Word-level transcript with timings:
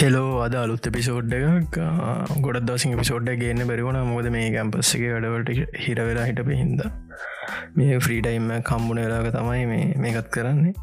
Hello 0.00 0.26
අද 0.44 0.54
අලුත් 0.54 0.84
episode 0.94 1.32
එක 1.36 1.76
ගොඩ 2.44 2.58
දසිං 2.66 2.92
පිසෝඩ්ඩ 3.00 3.40
ගන්න 3.40 3.68
බැරිවුණ 3.70 3.98
මොද 4.08 4.26
මේ 4.34 4.50
කැම්පස්සක 4.54 5.00
වැඩවලට 5.04 5.72
හිරවෙලා 5.84 6.26
හිටප 6.28 6.50
හින්ද. 6.60 6.82
මේ 7.76 7.96
ෆ්‍රීටයිම්ම 8.04 8.52
කම්බුණ 8.68 9.00
වෙලාක 9.02 9.26
තමයි 9.36 9.64
මේ 9.66 9.88
මේකත් 9.96 10.28
කරන්නේ. 10.36 10.74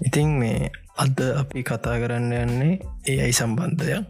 ඉතිං 0.00 0.30
මේ 0.42 0.70
අද 1.04 1.22
අපි 1.32 1.64
කතා 1.70 1.96
කරන්න 2.02 2.36
යන්නේ 2.38 2.78
ඒ 3.06 3.18
අයි 3.24 3.34
සම්බන්ධයක්. 3.40 4.06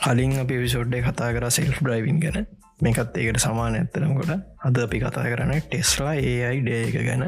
කලින් 0.00 0.32
අපි 0.44 0.62
විසෝඩ්ඩේ 0.64 1.02
කතා 1.02 1.30
කර 1.36 1.50
සෙල් 1.50 1.76
බ්‍රයිවින් 1.82 2.24
ගැන. 2.24 2.48
මේකත් 2.80 3.18
ඒකට 3.18 3.44
සමාන 3.44 3.76
ඇත්තරම්කොට 3.76 4.32
අද 4.64 4.80
අපි 4.86 5.02
කතා 5.04 5.26
කරන 5.26 5.52
ටෙස්ලා 5.58 6.16
ඒ 6.24 6.38
අයි 6.48 6.64
ඩේ 6.64 6.80
එක 6.86 6.98
ගැන. 7.02 7.26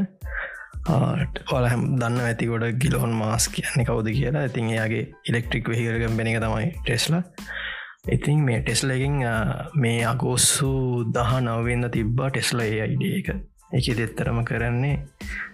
ඔල 0.88 1.68
හැම් 1.68 1.82
දන්න 2.00 2.20
ඇතිකොට 2.20 2.79
ගිලොන් 2.79 3.12
මාස් 3.12 3.48
කියන්නේ 3.48 3.84
කවුද 3.84 4.08
කියලා. 4.11 4.44
ඉතින් 4.44 4.71
එයාගේ 4.71 5.04
ඉලෙක්ට්‍රික් 5.29 5.68
වෙහිකරගම් 5.68 6.16
බෙන 6.16 6.26
එක 6.26 6.40
තමයි 6.40 6.71
ටෙස්ලා 6.80 7.22
ඉතින් 8.08 8.44
මේ 8.44 8.61
ටෙස්ලකින් 8.61 9.21
මේ 9.74 10.04
අගෝස්සු 10.04 11.04
දහ 11.14 11.32
නවවෙන්න 11.40 11.90
තිබ්බා 11.90 12.30
ටෙස්ල 12.30 12.61
ඒ 12.61 12.80
අයිඩ 12.82 13.04
එක. 13.11 13.29
එක 13.72 13.86
දෙත්තරම 13.96 14.40
කරන්නේ 14.44 14.96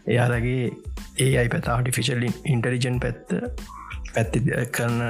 එයාලගේ 0.06 0.70
ඒ 1.18 1.32
අයි 1.38 1.48
පැත 1.48 1.68
ආටිෆිශල් 1.68 2.22
ඉන්ටරිජන් 2.24 3.00
පැත්ත. 3.00 3.34
පැත්ති 4.14 4.40
කරන 4.72 5.02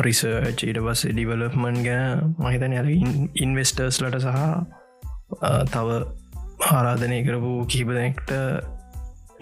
රිසර්ච් 0.00 0.64
ඊට 0.64 0.80
පස්ස 0.80 1.12
ඩිවලප්මන් 1.12 1.82
ගැන 1.84 2.34
මහිතන 2.38 2.72
ය 2.72 2.98
ඉන්වෙස්ටර්ස් 3.44 4.00
ලට 4.02 4.20
සහ 4.22 4.38
තව 5.72 5.88
ආරාධනය 6.70 7.18
කරපු 7.26 7.52
කිහිපදනෙක්ට 7.66 8.32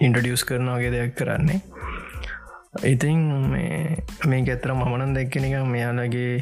ඉන්ටඩියස් 0.05 0.43
කරනවාගේ 0.49 0.91
දෙයක් 0.95 1.13
කරන්නේ. 1.19 1.59
ඉතින් 2.85 3.19
මේ 3.51 4.41
ඇතර 4.53 4.73
මමනන් 4.73 5.13
දැක්කෙන 5.17 5.45
එක 5.47 5.55
මෙයාලගේ 5.75 6.33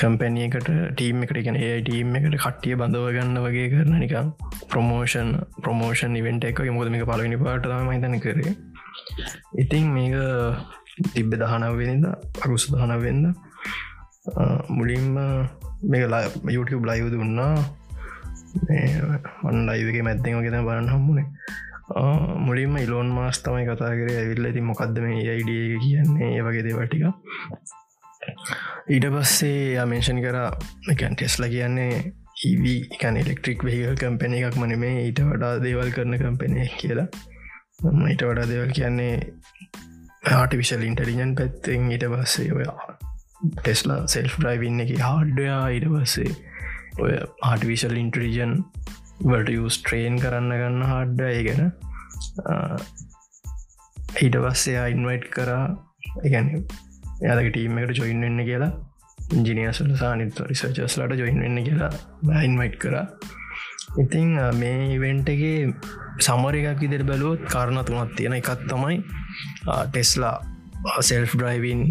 කම්පැනියකට 0.00 0.68
ටීම් 0.96 1.22
එකට 1.24 1.38
ගැන 1.46 1.56
ඒ 1.56 1.72
ටීම් 1.86 2.14
එකට 2.18 2.36
කට්ටිය 2.44 2.76
බඳව 2.80 3.08
ගන්න 3.16 3.40
වගේ 3.46 3.66
කරන 3.72 3.96
නිකම් 4.02 4.28
ප්‍රමෝෂන් 4.72 5.32
ප්‍රමෝෂන් 5.64 6.18
ඉවෙන්ට 6.20 6.46
එක 6.50 6.62
මුද 6.78 6.92
මේ 6.94 7.08
පලවිනි 7.10 7.40
පාට 7.44 7.68
මහිතන 7.88 8.16
කරේ. 8.24 8.54
ඉතින් 9.62 9.90
මේක 9.96 10.16
තිබ්බ 11.14 11.34
දහනවෙනිද 11.42 12.06
අකුස 12.44 12.66
දහනවෙන්න 12.74 13.34
මුලින්ම 14.78 15.14
මේ 15.90 16.06
YouTube 16.56 16.84
ලයිව 16.90 17.08
දුන්නා. 17.14 17.54
වන්න 19.42 19.66
ලයිවගේ 19.68 20.02
මැත්තෙන් 20.08 20.38
වගෙන 20.38 20.64
බලන්න 20.66 20.88
හම්මුණේ 20.92 21.26
මුලින්ම 22.46 22.76
ඉලෝන් 22.76 23.08
මාස් 23.18 23.42
තමයි 23.42 23.66
කතා 23.68 23.92
කරේ 24.00 24.18
ඇවිල්ල. 24.22 24.52
ති 24.54 24.60
මොකක්ද 24.70 24.98
මේ 25.04 25.22
අයිඩිය 25.34 25.78
කියන්නේ? 25.84 26.32
ඒ 26.36 26.42
වගේ 26.46 26.64
දේවටික 26.68 27.04
ඊට 28.94 29.06
පස්සේ 29.14 29.78
අමේෂන් 29.82 30.20
කර 30.24 30.38
එකන් 30.92 31.16
ටෙස්ල 31.16 31.46
කියන්නේ 31.54 32.12
ඒවී 32.46 32.78
එකන් 32.96 33.18
එලෙක්ට්‍රික් 33.22 33.64
වෙහිල් 33.66 33.98
කම්පැන 34.02 34.34
එකක් 34.38 34.58
මනමේ 34.62 34.94
ඊට 35.06 35.20
වඩා 35.28 35.52
දේවල් 35.64 35.90
කරන 35.96 36.18
කම්පෙනය 36.22 36.66
කියලා. 36.80 37.08
ඊට 38.10 38.24
වඩා 38.28 38.48
දේවල් 38.52 38.72
කියන්නේ 38.78 39.14
ආටිවිශල් 40.38 40.86
ඉන්ටරිජන් 40.88 41.34
පැත්තෙන්. 41.38 41.90
ඊට 41.94 42.06
පස්සේ 42.14 42.50
ඔයා 42.58 42.96
ටෙස්ලා 43.58 44.00
සෙල් 44.14 44.30
්‍රයිවින්න 44.46 44.82
එක 44.86 44.96
හාඩ්ඩයා 45.02 45.62
ඊට 45.76 45.86
පස්සේ 45.92 46.32
ඔය 47.02 47.14
ආටිවිශල් 47.50 47.96
ඉන්ටරිජන් 48.04 48.52
වලට 49.30 49.50
යස් 49.56 49.78
ට්‍රේන් 49.80 50.16
කරන්න 50.22 50.54
ගන්න 50.60 50.86
හාඩ්ඩ 50.90 51.20
ඒ 51.28 51.42
ගැන. 51.48 51.72
ඊට 54.22 54.38
පස්සේ 54.44 54.86
ඉන්වයිට් 54.94 55.28
කරා 55.34 55.64
එකැන 56.28 56.48
යාලක 57.26 57.50
ටීම් 57.50 57.78
එකට 57.82 58.00
ජොයින් 58.00 58.24
වෙන්න 58.26 58.44
කියලා. 58.48 58.72
ඉජිනියසල 59.40 59.92
සානිත 60.00 60.40
රිසර්චස්ලට 60.50 61.18
ජොයින් 61.22 61.40
වෙන්න 61.44 61.62
කියලා 61.68 61.92
බයින්වයිට් 62.30 62.76
කරා. 62.84 63.06
ඉතිං 64.02 64.30
මේ 64.60 64.94
ඉවෙන්ටගේ 64.96 65.56
සමර 66.26 66.56
එකක් 66.60 66.82
ඉදිර 66.88 67.04
බැලුවොත් 67.10 67.42
කාරණ 67.54 67.84
තුනත් 67.88 68.16
තියෙන 68.16 68.36
එකත් 68.38 68.66
තමයි 68.70 68.98
Tesla 69.66 70.36
self 71.08 71.26
driving 71.42 71.82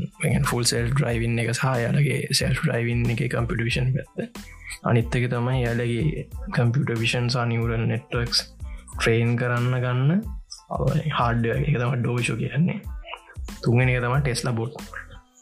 full 0.50 0.64
self 0.72 0.90
driving 1.02 1.40
එක 1.44 1.52
සහයාලගේ 1.60 2.20
සෙල් 2.40 2.56
්‍රයිවින් 2.68 3.06
එක 3.14 3.22
කම්පිටිෂන් 3.36 3.94
පැත්ත. 3.96 4.42
අනිත්තක 4.90 5.26
තමයි 5.34 5.62
යාලගේ 5.66 6.26
කම්පියට 6.56 7.00
විෂන් 7.04 7.30
සා 7.30 7.46
නිවරල් 7.52 7.86
නෙට්වක්ස් 7.94 8.42
ට්‍රේන් 8.98 9.38
කරන්න 9.40 9.78
ගන්න 9.86 10.12
හාඩ 11.20 11.46
එක. 11.46 11.72
තම 11.82 11.96
ඩෝෂෝ 12.04 12.38
කියන්නේ. 12.42 12.80
තුන්ගෙන 13.64 13.90
එක 13.94 14.02
තම 14.04 14.18
ටෙස්ලා 14.20 14.56
බොඩ් 14.60 14.76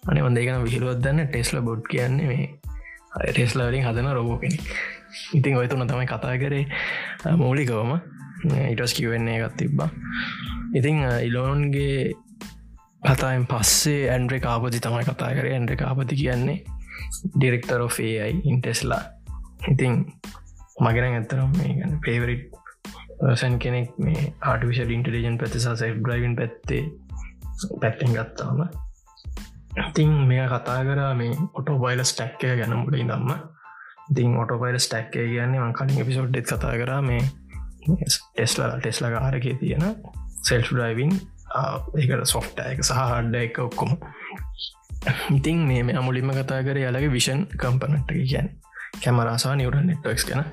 අනි 0.09 0.23
වන්දේකන 0.25 0.63
විහිලුවත්දන්න 0.67 1.25
ටෙස්ලා 1.27 1.65
බොඩ් 1.65 1.83
කියන්නේ 1.93 2.29
මේ 2.31 2.47
ටෙස්ලාවලින් 3.33 3.85
හදන 3.87 4.13
රෝබෝ 4.17 4.39
කෙනෙක්. 4.45 4.63
ඉතින් 5.37 5.57
ඔය 5.57 5.67
තුන 5.67 5.87
තමයි 5.89 6.07
කතා 6.13 6.37
කරේ. 6.37 6.65
මූලිකවම. 7.43 7.91
ඉටස් 8.71 8.93
කිවවෙන්නේ 8.97 9.37
එකත් 9.41 9.57
තිබ්බා. 9.57 9.89
ඉතිං 10.77 11.05
ඉලෝන්ගේ 11.27 12.13
කතායෙන් 13.01 13.45
පස්සේ 13.47 14.09
ඇන්ඩ්‍රේ 14.11 14.39
කාපති 14.39 14.79
තමයි 14.79 15.03
කතා 15.03 15.31
කර. 15.35 15.47
ඇන්ඩ්‍ර 15.47 15.75
කාපති 15.75 16.15
කියන්නේ 16.15 16.57
ඩිරෙක්ටර් 17.35 17.81
ෝඒයි 17.81 18.41
ඉන්ටෙස්ලා 18.45 19.03
ඉතිං 19.67 19.93
මගෙන 20.81 21.07
ඇත්තරම් 21.09 21.53
මේ 21.57 21.73
ගන්න 21.73 21.99
පේවරිට් 22.05 22.59
සැන් 23.35 23.59
කෙනෙක් 23.59 23.97
මේ 23.99 24.33
ආටිවිශල් 24.41 24.89
ඉන්ටලිජන් 24.89 25.37
පැතිසා 25.37 25.75
සෙල් 25.75 25.99
බ්‍රයිවන් 25.99 26.35
පැත්තේ 26.35 26.83
පැත්තෙන් 27.81 28.13
ගත්තාම. 28.13 28.59
ඉතිං 29.79 30.11
මේ 30.27 30.47
කතා 30.47 30.81
කර 30.83 31.01
මේ 31.15 31.31
ඔටෝ 31.53 31.79
බයිල 31.79 32.03
ස්ටැක්කය 32.03 32.55
ගැන 32.57 32.77
මුලින් 32.77 33.07
දම්ම 33.07 33.33
ඉතින් 34.11 34.37
ඔටෝබයිල 34.37 34.79
ස්ටැක්කය 34.79 35.27
කියන්නේ 35.27 35.61
මං 35.61 35.73
කලින් 35.73 36.01
එපිසෝඩ්ඩෙත් 36.01 36.47
කතා 36.47 36.73
කර 36.73 36.91
මේ 37.01 37.21
ටෙස්ලා 38.05 38.69
ටෙස්ලා 38.77 39.19
ආරකය 39.19 39.53
තියෙන 39.59 39.83
සෙල් 40.43 40.63
්‍රයිවින් 40.71 41.13
ඒකට 41.97 42.25
සොෆ්ට 42.33 42.59
එක 42.65 42.83
සහ 42.83 42.95
හඩ්ඩ 42.95 43.35
එක 43.41 43.59
ඔක්කොම. 43.65 43.97
ඉතින් 45.37 45.65
මේ 45.67 45.83
මේ 45.83 45.97
අමුලින්ම 45.97 46.31
කතා 46.37 46.63
කර 46.63 46.77
යාලගේ 46.83 47.11
විෂන් 47.11 47.45
කම්පනට්ට 47.57 48.11
කියැන් 48.15 48.49
කැමරාසා 49.03 49.55
නිවරන් 49.55 49.87
නෙට්ක්ස් 49.87 50.25
ගැන. 50.29 50.43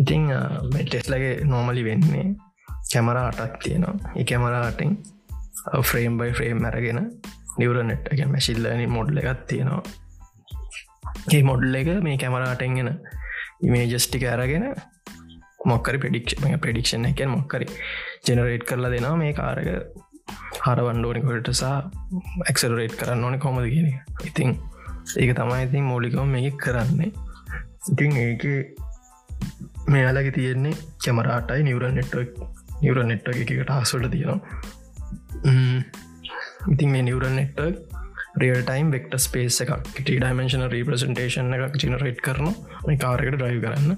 ඉතිං 0.00 0.32
ටෙස්ලගේ 0.72 1.44
නෝමලි 1.44 1.84
වෙන්නේ 1.84 2.26
කැමර 2.92 3.18
අටක් 3.22 3.62
තියෙනවා. 3.62 4.12
ඒ 4.16 4.24
කැමරාටින් 4.24 4.98
ෆ්‍රේම් 5.82 6.18
බයි 6.18 6.32
ෆ්‍රේම් 6.32 6.62
මැරගෙන 6.62 7.00
නිවරනෙට් 7.58 8.12
එක 8.12 8.26
මැසිල්ලනි 8.32 8.86
මොඩ්ල 8.86 9.22
එකත් 9.22 9.46
තියෙනවා. 9.46 9.82
ඒ 11.34 11.42
මොඩ්ල 11.42 11.74
එක 11.74 11.88
මේ 12.02 12.18
කැමරාටෙන්ගෙන 12.22 12.90
ඉමේජස්ටික 13.62 14.26
ඇරගෙන 14.32 14.66
මොක්කරි 15.66 15.98
පෙඩික්ෂ 15.98 16.40
ප්‍රඩික්ෂන් 16.62 17.10
එකෙන් 17.10 17.30
මොක්කරි 17.30 17.66
ජෙනරේට් 18.28 18.64
කරලා 18.64 18.90
දෙනවා 18.90 19.16
මේ 19.16 19.32
කාරක 19.32 19.68
හර 20.64 20.80
වන්ඩෝනිකොට 20.86 21.52
සහ 21.52 22.50
එක්සරේට් 22.50 22.96
කරන්න 23.00 23.26
ඕන 23.26 23.38
කොමද 23.38 23.68
කියන 23.74 23.92
ඉතිං 24.24 24.50
ඒක 25.16 25.32
තමයි 25.34 25.62
ඉතින් 25.62 25.84
මෝලිකම 25.84 26.28
මේ 26.28 26.50
කරන්නේ. 26.58 27.12
ඉතින් 27.90 28.16
ඒක 28.16 28.44
මෙයාලගේ 29.88 30.32
තියෙන්නේ 30.32 30.74
කැමරාටයි 31.04 31.62
නිවරන් 31.62 31.94
නෙට්වක් 31.94 32.30
නිවර 32.82 32.98
නෙට්ව 33.04 33.28
එකට 33.34 33.70
හසුට 33.82 34.10
තියෙනවා. 34.10 34.40
ඉතින් 36.72 36.88
මේ 36.90 37.02
neural 37.02 37.36
network 37.36 37.74
real 38.36 38.62
time 38.62 38.90
vector 38.90 39.14
space 39.18 39.60
එකක් 39.64 39.74
ට 39.94 40.06
ඩයිමේශන 40.08 40.66
රීප්‍රසන්ටේෂන් 40.74 41.54
එකක් 41.58 41.78
ජනරේට් 41.82 42.20
කරන 42.20 42.50
මේ 42.86 42.98
කාරකට 42.98 43.36
ඩ්‍රයිව් 43.36 43.62
කරන්න. 43.62 43.96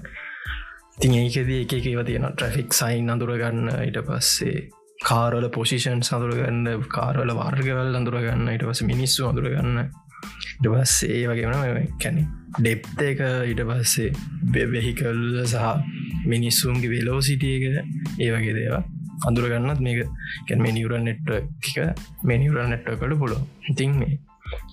තින් 0.99 1.15
ඒකෙද 1.15 1.49
එක 1.53 1.73
ඒව 1.81 2.01
තියෙන 2.03 2.27
ට්‍රෆික් 2.29 2.75
සයින් 2.75 3.09
අඳුරගන්න 3.09 3.71
ඊට 3.77 3.99
පස්සේ 4.03 4.67
කාරල 4.99 5.45
පොසිෂන් 5.49 6.01
සඳුරගන්න 6.01 6.85
කාරල 6.89 7.31
වාර්ගවල් 7.33 7.95
අඳුරගන්න 7.95 8.49
ඉට 8.49 8.65
පස 8.65 8.81
මිනිස්සු 8.83 9.27
අඳුරගන්න 9.29 9.79
ඉටපස් 9.79 10.95
ඒ 11.07 11.21
වගේන 11.25 11.87
කැනෙ 11.97 12.23
ඩෙප්ත 12.57 13.03
එක 13.03 13.21
ඉට 13.47 13.61
පස්සේ 13.63 14.65
වෙහිකල් 14.67 15.21
සහ 15.43 16.25
මිනිස්සුන්ගේ 16.25 16.91
වෙලෝ 16.91 17.19
සිටියක 17.21 17.63
ඒ 17.69 18.29
වගේ 18.29 18.55
දේවා 18.57 18.81
අඳුරගන්නත් 19.25 19.79
මේක 19.79 20.01
කැන් 20.47 20.65
මේ 20.65 20.73
නිවරල් 20.73 21.05
නෙට්ව 21.05 21.31
එක 21.35 21.77
මේ 22.23 22.37
නිවරල් 22.37 22.67
නෙට්වකට 22.73 23.15
පුලො 23.23 23.39
ඉතින් 23.65 23.95
මේ 23.95 24.19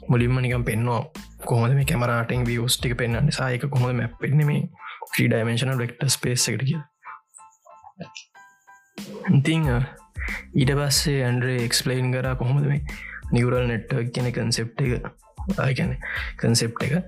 මුලින්ම 0.09 0.39
නිකම් 0.39 0.65
පෙන්වා 0.65 1.01
කොහොද 1.45 1.73
මේ 1.73 1.87
කැමරාටෙන් 1.87 2.45
වියෝස්ටික 2.45 2.97
පෙන්න්න 2.97 3.33
සායක 3.33 3.69
කොහොද 3.69 3.95
මැ 3.95 4.11
පෙන්න 4.21 4.43
මේ 5.17 5.23
්‍රී 5.23 5.29
ඩයිමේශන 5.29 5.83
ෙක්ට 5.83 6.09
ස්පේස් 6.09 6.49
එකට 6.49 6.65
කිය 6.65 6.81
ඉතිං 9.33 9.69
ඊට 9.73 10.73
පස්සේ 10.73 11.21
ඇන්ඩරේ 11.25 11.61
එක්ස්පලයින් 11.65 12.11
කර 12.13 12.29
කොහොමද 12.35 12.67
මේ 12.67 12.81
නිවරල් 13.33 13.71
නෙට්ව 13.71 14.11
කියන 14.11 14.29
කන්සෙප් 14.33 14.81
එක. 14.81 15.07
ගැන 15.57 15.97
කන්සෙප් 16.37 16.83
එක. 16.83 16.99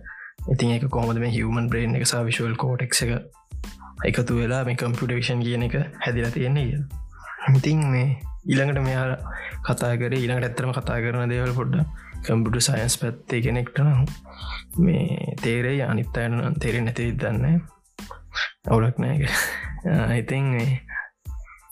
ඉතින් 0.49 0.75
එක 0.76 0.88
කොහොමද 0.88 1.20
මේ 1.20 1.31
හිවමන් 1.31 1.69
බ්‍රේන් 1.69 1.96
එක 1.96 2.06
සා 2.06 2.25
විශවල් 2.25 2.56
කෝටෙක් 2.56 2.96
එක 2.96 3.12
එකතු 4.06 4.40
වෙලා 4.40 4.64
මේ 4.64 4.76
කම්පියුටේෂන් 4.76 5.43
කියන 5.43 5.62
එක 5.62 5.78
හැදිලා 6.06 6.31
තියෙන්නේ 6.31 6.81
ඉතින් 7.55 7.81
මේ 7.93 8.08
ඊළඟට 8.46 8.82
මෙයා 8.82 9.06
කතා 9.66 9.96
කර 9.96 10.14
ඊළඟට 10.14 10.49
ඇත්තරම 10.49 10.72
කතා 10.72 11.00
කරන 11.00 11.28
දේවල් 11.28 11.52
පොඩ්ඩ 11.55 11.82
කම්පිට 12.25 12.62
සයින්ස් 12.62 12.96
පැත්තේ 12.99 13.40
කෙනෙක්ට 13.40 13.81
නම් 13.81 14.06
මේ 14.78 15.34
තේරේ 15.43 15.82
අනිත් 15.84 16.16
අයන 16.16 16.38
තේරෙ 16.56 16.81
නැති 16.81 17.10
දන්න 17.14 17.60
අවුලක් 18.70 18.99
නෑ 18.99 19.32
ඉතින් 20.20 20.47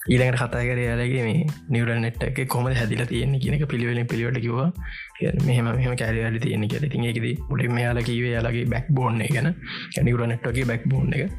ඊළඟට 0.07 0.39
කතා 0.39 0.63
කර 0.63 0.79
යාලගේ 0.79 1.23
මේ 1.27 1.47
නිවර 1.69 1.91
නෙට් 1.99 2.23
එක 2.23 2.39
කොම 2.49 2.69
හැදිල 2.71 3.03
තියෙන 3.11 3.35
කියනක 3.43 3.65
පිළිවෙලින් 3.69 4.07
පිළිවට 4.07 4.39
කිවා 4.41 4.69
මෙහම 5.43 5.71
මෙහම 5.71 5.97
කෑරල 5.97 6.39
තියෙන 6.39 6.67
කියල. 6.69 6.87
තින් 6.89 7.05
එකෙද 7.05 7.27
මුලින් 7.51 7.75
මෙයාල 7.75 8.01
කිවේ 8.03 8.35
යාලගේ 8.37 8.67
බැක් 8.67 8.87
බෝන්න 8.91 9.23
ගැන. 9.27 9.55
නිවර 10.03 10.27
නෙට්ගේ 10.27 10.65
බැක් 10.65 10.85
බෝන් 10.87 11.15
එක 11.15 11.31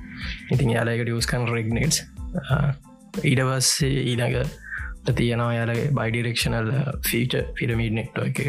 ඉතින් 0.51 0.73
යාලකට 0.75 1.13
ියස්කන් 1.13 1.47
රෙක්නෙට් 1.47 2.03
ඊඩවස්සේ 3.23 4.03
ඊළඟ 4.03 4.43
තියෙනවා 5.15 5.53
යාලගේ 5.53 5.93
බයිඩිරෙක්ෂනල් 5.95 6.73
ෆීච 7.07 7.37
පිරමීඩ් 7.55 7.95
නෙක්ටෝ 8.01 8.25
එක. 8.25 8.39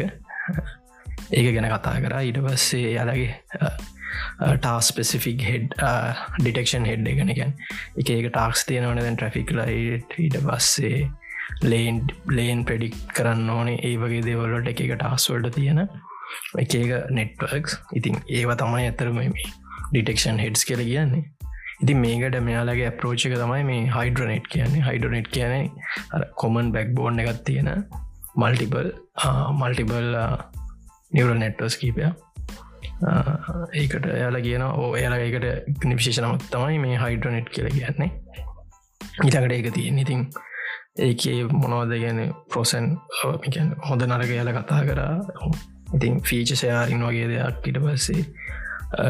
ඒක 1.31 1.47
ගැන 1.55 1.71
කතා 1.71 1.95
කර. 2.03 2.19
ඊට 2.21 2.43
පස්සේ 2.43 2.91
යාලගේ 2.97 3.31
ටා 4.57 4.79
ස්පෙසිෆික් 4.89 5.45
හෙඩ් 5.47 5.73
ඩිටෙක්ෂන් 6.39 6.85
හෙඩ් 6.89 7.09
එකනකැන් 7.13 7.55
එක 8.01 8.11
එක 8.17 8.29
ටාක්ස් 8.29 8.65
තියෙනවන 8.69 9.01
දැන් 9.01 9.17
ට්‍රෆික් 9.19 9.55
ලයිට 9.59 10.19
ඊට 10.25 10.37
පස්සේ 10.45 11.07
ලේන් 11.63 12.03
ලේන් 12.29 12.65
ප්‍රඩික් 12.65 12.95
කරන්න 13.15 13.49
ඕනේ. 13.49 13.79
ඒ 13.87 13.95
වගේ 14.03 14.25
දේවල්ලට 14.27 14.69
එක 14.73 14.85
එක 14.85 14.95
ටාස්වල්ට 14.95 15.55
තියෙන 15.55 15.81
එක 16.63 16.75
එක 16.75 17.11
නෙට්වර්ක්ස් 17.17 17.79
ඉතින් 17.99 18.21
ඒව 18.27 18.53
තමයි 18.61 18.87
ඇතරම 18.91 19.19
මේ 19.19 19.49
ඩිටෙක්ෂන් 19.91 20.41
හෙඩ්ස් 20.43 20.65
කියල 20.69 20.83
කියන්නේ. 20.85 21.25
ඉතින් 21.83 21.97
මේකට 22.03 22.37
මෙයාලගේ 22.47 22.91
අප්‍රෝච් 22.91 23.25
එක 23.27 23.35
තමයි 23.39 23.63
මේ 23.71 23.87
හයිඩ්‍රනෙට් 23.95 24.47
කියන්නේ. 24.53 24.85
හයිඩ්‍රනෙට් 24.87 25.27
කියන 25.35 25.71
කොමන් 26.43 26.71
බැක් 26.75 26.95
බෝන් 26.95 27.19
එකත් 27.23 27.43
තියෙන 27.49 27.69
මල්ටිබල් 28.35 28.89
මල්ටිබල් 29.61 30.09
නිවර 31.11 31.37
නෙට්වස් 31.43 31.77
කීපය 31.81 32.09
ඒකට 33.01 34.05
එයාලා 34.07 34.41
කියන 34.41 34.63
ඕ 34.63 34.91
එයාලා 34.95 35.19
ඒකට 35.19 35.85
නිවිශේෂනමත් 35.85 36.45
තමයි 36.51 36.79
මේ 36.79 36.99
හයිඩ්‍රනෙට් 36.99 37.49
කියල 37.49 37.69
කියන්නේ. 37.69 38.11
ඉතකට 39.23 39.51
ඒක 39.51 39.73
තියෙන් 39.73 39.99
ඉතින් 39.99 40.27
ඒකේ 40.99 41.43
මොනවද 41.53 41.99
ගැන 42.01 42.21
ප්‍රෝසන් 42.51 42.95
හොඳ 43.89 44.01
නරක 44.03 44.31
යාල 44.31 44.53
කතා 44.53 44.81
කරා. 44.85 45.15
ඉතින් 45.95 46.21
ෆීච 46.21 46.55
සයාරින් 46.55 47.03
වගේ 47.03 47.27
දෙයක් 47.27 47.67
ඉට 47.67 47.81
පස්සේ 47.81 48.25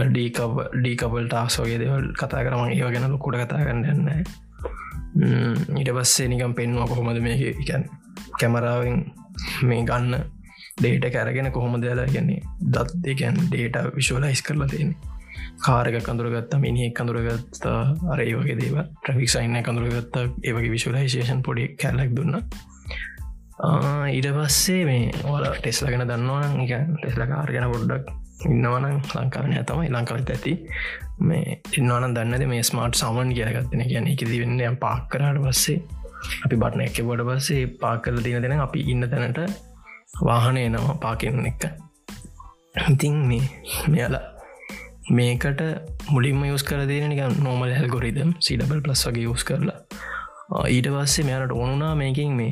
ඩීකව 0.09 0.59
ඩීකබල් 0.74 1.27
ටාස් 1.27 1.59
වගේ 1.59 1.80
දෙවල් 1.80 2.12
කතා 2.13 2.44
කරම 2.45 2.68
ඒව 2.68 2.91
ගැන 2.91 3.12
ලොකුට 3.12 3.39
කතා 3.39 3.63
කරන්න 3.63 3.86
යන්න 3.88 5.77
ඊට 5.77 5.91
පස්සේ 5.95 6.27
නිකම් 6.27 6.53
පෙන්වා 6.53 6.88
කොහොමද 6.88 7.21
මේක 7.24 7.62
එකන් 7.63 7.88
කැමරාවෙන් 8.39 9.00
මේ 9.63 9.83
ගන්න 9.83 10.38
ඩේට 10.79 11.13
කැරගෙන 11.13 11.51
කොහොම 11.51 11.79
දෙලා 11.81 12.07
ගැන්නේ 12.07 12.41
දත් 12.67 12.99
දෙකැන් 13.03 13.39
ඩේට 13.45 13.95
විශවලයිස් 13.95 14.41
කරලා 14.41 14.67
තියෙන 14.67 14.93
කාරක 15.59 15.97
කඳුරගත්ත 16.01 16.53
මිනිහෙක් 16.57 16.95
කඳුරගත්තා 16.95 17.79
අර 18.11 18.19
ඒ 18.19 18.33
වගේ 18.33 18.57
දේව 18.57 18.77
ට්‍රෆික් 18.79 19.29
සයින්න 19.29 19.59
කඳුරගත්තා 19.61 20.23
ඒවගේ 20.43 20.71
විශවලයිසේෂන් 20.71 21.41
පොඩි 21.41 21.67
කැල්ලක් 21.75 22.15
දුන්න. 22.15 22.39
ඊට 24.09 24.29
පස්සේ 24.31 24.85
මේ 24.85 25.11
ඕල 25.25 25.45
ටෙස්ලගෙන 25.51 26.05
දන්නවන 26.05 26.57
ටෙස්ල 26.95 27.27
කාර්ගන 27.27 27.69
පොඩ්ඩක් 27.73 28.15
ඉන්නවන 28.45 28.89
ලංකාවන 29.13 29.53
ඇතමයි 29.53 29.89
ලංකාවත් 29.89 30.29
ඇති. 30.29 30.53
මේ 31.21 31.61
ඉන්නවන 31.77 32.15
දන්නද 32.15 32.47
මේ 32.47 32.63
ස්මාර්ට් 32.63 32.95
සමන් 32.95 33.33
කියලගත්තන 33.35 33.87
කියන 33.87 34.07
එක 34.07 34.23
දිවෙන්න 34.25 34.77
පාක් 34.77 35.09
කරට 35.11 35.41
පස්සේ 35.43 35.79
අපි 36.45 36.55
බටන 36.55 36.85
එක 36.85 37.01
බොඩ 37.03 37.25
පස්සේ 37.27 37.67
පාක් 37.81 38.05
කල 38.05 38.21
තින 38.23 38.41
දෙන 38.41 38.59
අපි 38.59 38.85
ඉන්න 38.87 39.09
තැනට 39.09 39.41
වාහනය 40.13 40.63
නවා 40.69 40.97
පාකෙන් 41.03 41.45
එක. 41.45 41.63
ඉතින් 42.89 43.15
මේ 43.29 43.45
මෙයාලා 43.88 44.25
මේකට 45.11 45.61
මුලින්ම 46.11 46.44
යස් 46.45 46.63
කර 46.63 46.81
දෙන 46.88 47.09
නික 47.09 47.21
නෝමල් 47.45 47.75
හැල්ගොරිදම් 47.77 48.33
සිඩබල් 48.39 48.81
ප්ලස් 48.81 49.06
වගේ 49.07 49.29
යස් 49.33 49.44
කරලා. 49.44 49.79
ඊට 50.67 50.89
පස්සේ 50.95 51.27
මෙයාට 51.29 51.56
ඕනුනා 51.61 51.94
මේකින් 51.95 52.35
මේ 52.39 52.51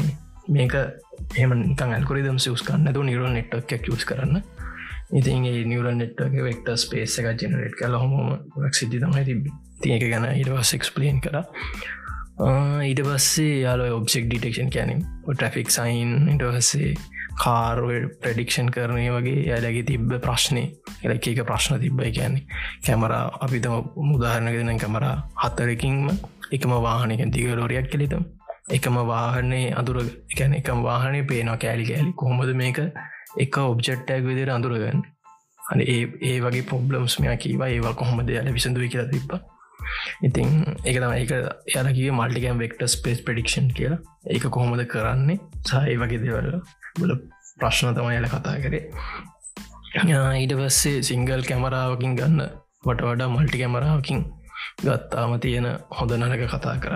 මේක 0.50 0.74
එම 1.38 1.51
ඇල්කොරිදම් 1.54 2.38
සිස් 2.39 2.63
කන්නතු 2.63 3.04
නිරල් 3.04 3.27
නෙට්ක් 3.33 3.89
යස් 3.94 4.06
කරන්න. 4.06 4.42
ඉතින් 5.13 5.44
නිවර 5.71 5.94
නෙට් 5.95 6.19
වෙක්ට 6.19 6.74
ස්පේස 6.75 7.19
එක 7.19 7.27
ජනරට් 7.42 7.77
කල 7.80 7.95
හොම 7.95 8.15
ක් 8.56 8.74
සිද්ධි 8.75 9.00
තමයි 9.00 9.24
තිබ 9.27 9.45
තියක 9.83 10.03
ගැන 10.12 10.25
ඉටවස් 10.33 10.74
එක්ස්පලේන් 10.75 11.21
කර 11.24 11.38
ඊට 12.83 13.01
පස්සේ 13.07 13.62
යාල 13.62 13.86
ඔබ්ෙක් 13.88 14.27
ඩිටෙක්ෂන් 14.27 14.74
කැනම් 14.74 15.06
ට්‍රෆික් 15.30 15.71
සයින් 15.71 16.12
ඉටවස්සේ 16.33 16.92
කාර්වල් 17.38 18.07
ප්‍රඩික්ෂන් 18.22 18.69
කරනය 18.69 19.06
වගේ 19.10 19.44
යාලගේ 19.48 19.86
තිබ්බ 19.86 20.16
ප්‍රශ්නය 20.19 20.63
එලක 21.04 21.28
එක 21.28 21.44
ප්‍රශ්න 21.44 21.80
තිබ්බයි 21.80 22.12
කියන්නේ 22.12 22.48
කැමරා 22.86 23.25
අපිතම 23.42 23.78
මුදාහරණ 24.06 24.57
දෙන 24.62 24.80
කැමරා 24.80 25.16
හත්තරකින්ම 25.44 26.10
එකම 26.51 26.74
වාහනකෙන් 26.81 27.31
දිගලෝරයක් 27.31 27.89
කෙලිතම් 27.94 28.25
එකම 28.69 28.95
වාහනේ 29.07 29.66
අදුර 29.74 29.98
එකැන 30.04 30.54
එකම 30.54 30.80
වාහනේ 30.84 31.24
පේනවා 31.24 31.57
කෑලි 31.57 31.86
කෑලි. 31.86 32.12
කොහොමද 32.13 32.54
මේක 32.54 32.80
එක 33.38 33.57
ඔබ්ජෙට්ටක් 33.63 34.25
විදිර 34.25 34.50
අඳුරගන්න? 34.50 35.04
අන 35.62 35.80
ඒ 35.84 36.01
ඒ 36.22 36.39
වගේ 36.42 36.66
පොබ්ලම්ස් 36.66 37.19
මෙයා 37.19 37.38
කීවා. 37.38 37.69
ඒවා 37.69 37.94
කොහොමද 37.94 38.30
යාල 38.30 38.50
විසඳුව 38.54 38.89
කියලා 38.89 39.13
තිබ්බ. 39.13 39.31
ඉතින් 40.22 40.50
එක 40.84 40.98
තම 40.98 41.13
එක 41.13 41.31
යාලකිව 41.75 42.12
මල්ටිකම් 42.12 42.60
වෙක්ට 42.63 42.84
ස්පේස් 42.88 43.22
ප්‍රඩික්ෂන් 43.22 43.72
කියලා. 43.72 44.01
ඒක 44.28 44.50
කොහොමද 44.50 44.84
කරන්නේ? 44.86 45.39
සහයි 45.63 45.95
වගේ 45.98 46.22
දෙවල්ල 46.25 46.60
බල 47.02 47.14
ප්‍රශ්න 47.60 47.94
තමයි 47.98 48.18
යල 48.22 48.28
කතා 48.34 48.56
කරේ. 48.64 48.84
ඊට 50.42 50.54
පස්සේ 50.60 50.98
සිංගල් 51.10 51.44
කැමරාවකින් 51.50 52.18
ගන්න 52.20 52.42
වට 52.88 53.08
වඩා 53.10 53.30
මල්ටි 53.36 53.62
කැමරාවකින් 53.62 54.20
ගත්තාම 54.84 55.32
තියෙන 55.46 55.68
හොඳ 56.00 56.12
නරක 56.18 56.44
කතා 56.54 56.76
කර. 56.84 56.94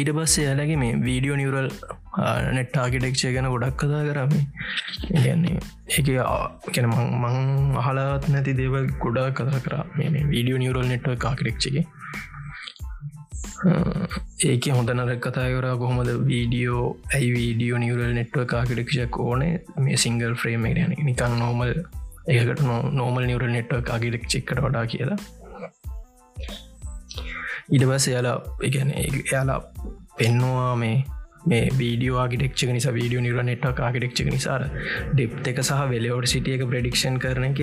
ඊට 0.00 0.10
පස්සේ 0.16 0.46
යාලගේ 0.48 0.78
මේ 0.82 0.96
වීඩියෝ 1.06 1.36
නිවරල් 1.40 1.68
නෙට් 2.56 2.76
ආකිටෙක්ෂය 2.82 3.32
ගැන 3.36 3.48
ගොඩක් 3.54 3.76
කතා 3.82 4.02
කරම 4.08 4.32
ගැන්නේ 5.24 5.58
එක 5.98 6.08
කැන 6.74 6.86
මං 6.90 7.36
අහලාත් 7.82 8.28
නැති 8.34 8.56
දේවල් 8.60 8.86
ගොඩා 9.04 9.28
කතා 9.38 9.60
කර. 9.66 9.74
මේ 9.96 10.24
වීඩියෝ 10.34 10.62
නිවරල් 10.64 10.88
නෙට්ව 10.92 11.26
ආකිටෙක්්චගේ 11.30 11.84
ඒක 13.64 14.66
හොඳ 14.68 14.90
නරක් 14.92 15.20
කතායවර 15.26 15.66
කොහොමද 15.78 16.10
වීඩියෝ 16.30 16.84
ඇයි 17.14 17.30
වීඩියෝ 17.36 17.78
නිවරල් 17.78 18.12
නෙට්ව 18.14 18.44
කාකිටක්ෂක් 18.46 19.18
ඕනේ? 19.18 19.54
මේ 19.78 19.96
සිංගල් 19.96 20.34
ෆ්‍රේම් 20.34 20.66
යන 20.66 20.94
නිකන් 21.04 21.38
නෝමල් 21.38 21.72
ඒකට 22.28 22.62
නෝමල් 22.92 23.26
නිවරල් 23.26 23.52
නෙට්ව 23.56 23.82
කාකිටෙක් 23.82 24.28
චෙක්කට 24.28 24.62
වඩා 24.66 24.86
කියලා. 24.86 25.18
ඉඩ 27.70 27.84
පස 27.90 28.08
යාලා 28.08 28.38
එකන 28.62 28.92
එයාලා 28.94 29.60
පෙන්නවා 30.18 30.76
මේ 30.76 30.96
මේ 31.46 31.64
වීඩියෝ 31.78 32.18
ආකිටෙක්ෂ 32.18 32.68
නිසා 32.68 32.94
වීඩියෝ 32.94 33.22
නිර 33.22 33.42
නෙට්ක් 33.42 33.80
ආකිටෙක්ෂ 33.80 34.24
නිසාර 34.28 34.68
ඩෙප් 35.14 35.50
එක 35.52 35.64
සහ 35.64 35.82
වෙලෝඩ 35.90 36.26
සිටිය 36.26 36.56
එක 36.58 36.68
ප්‍රඩික්ෂන් 36.70 37.18
කරන 37.24 37.50
එක 37.50 37.60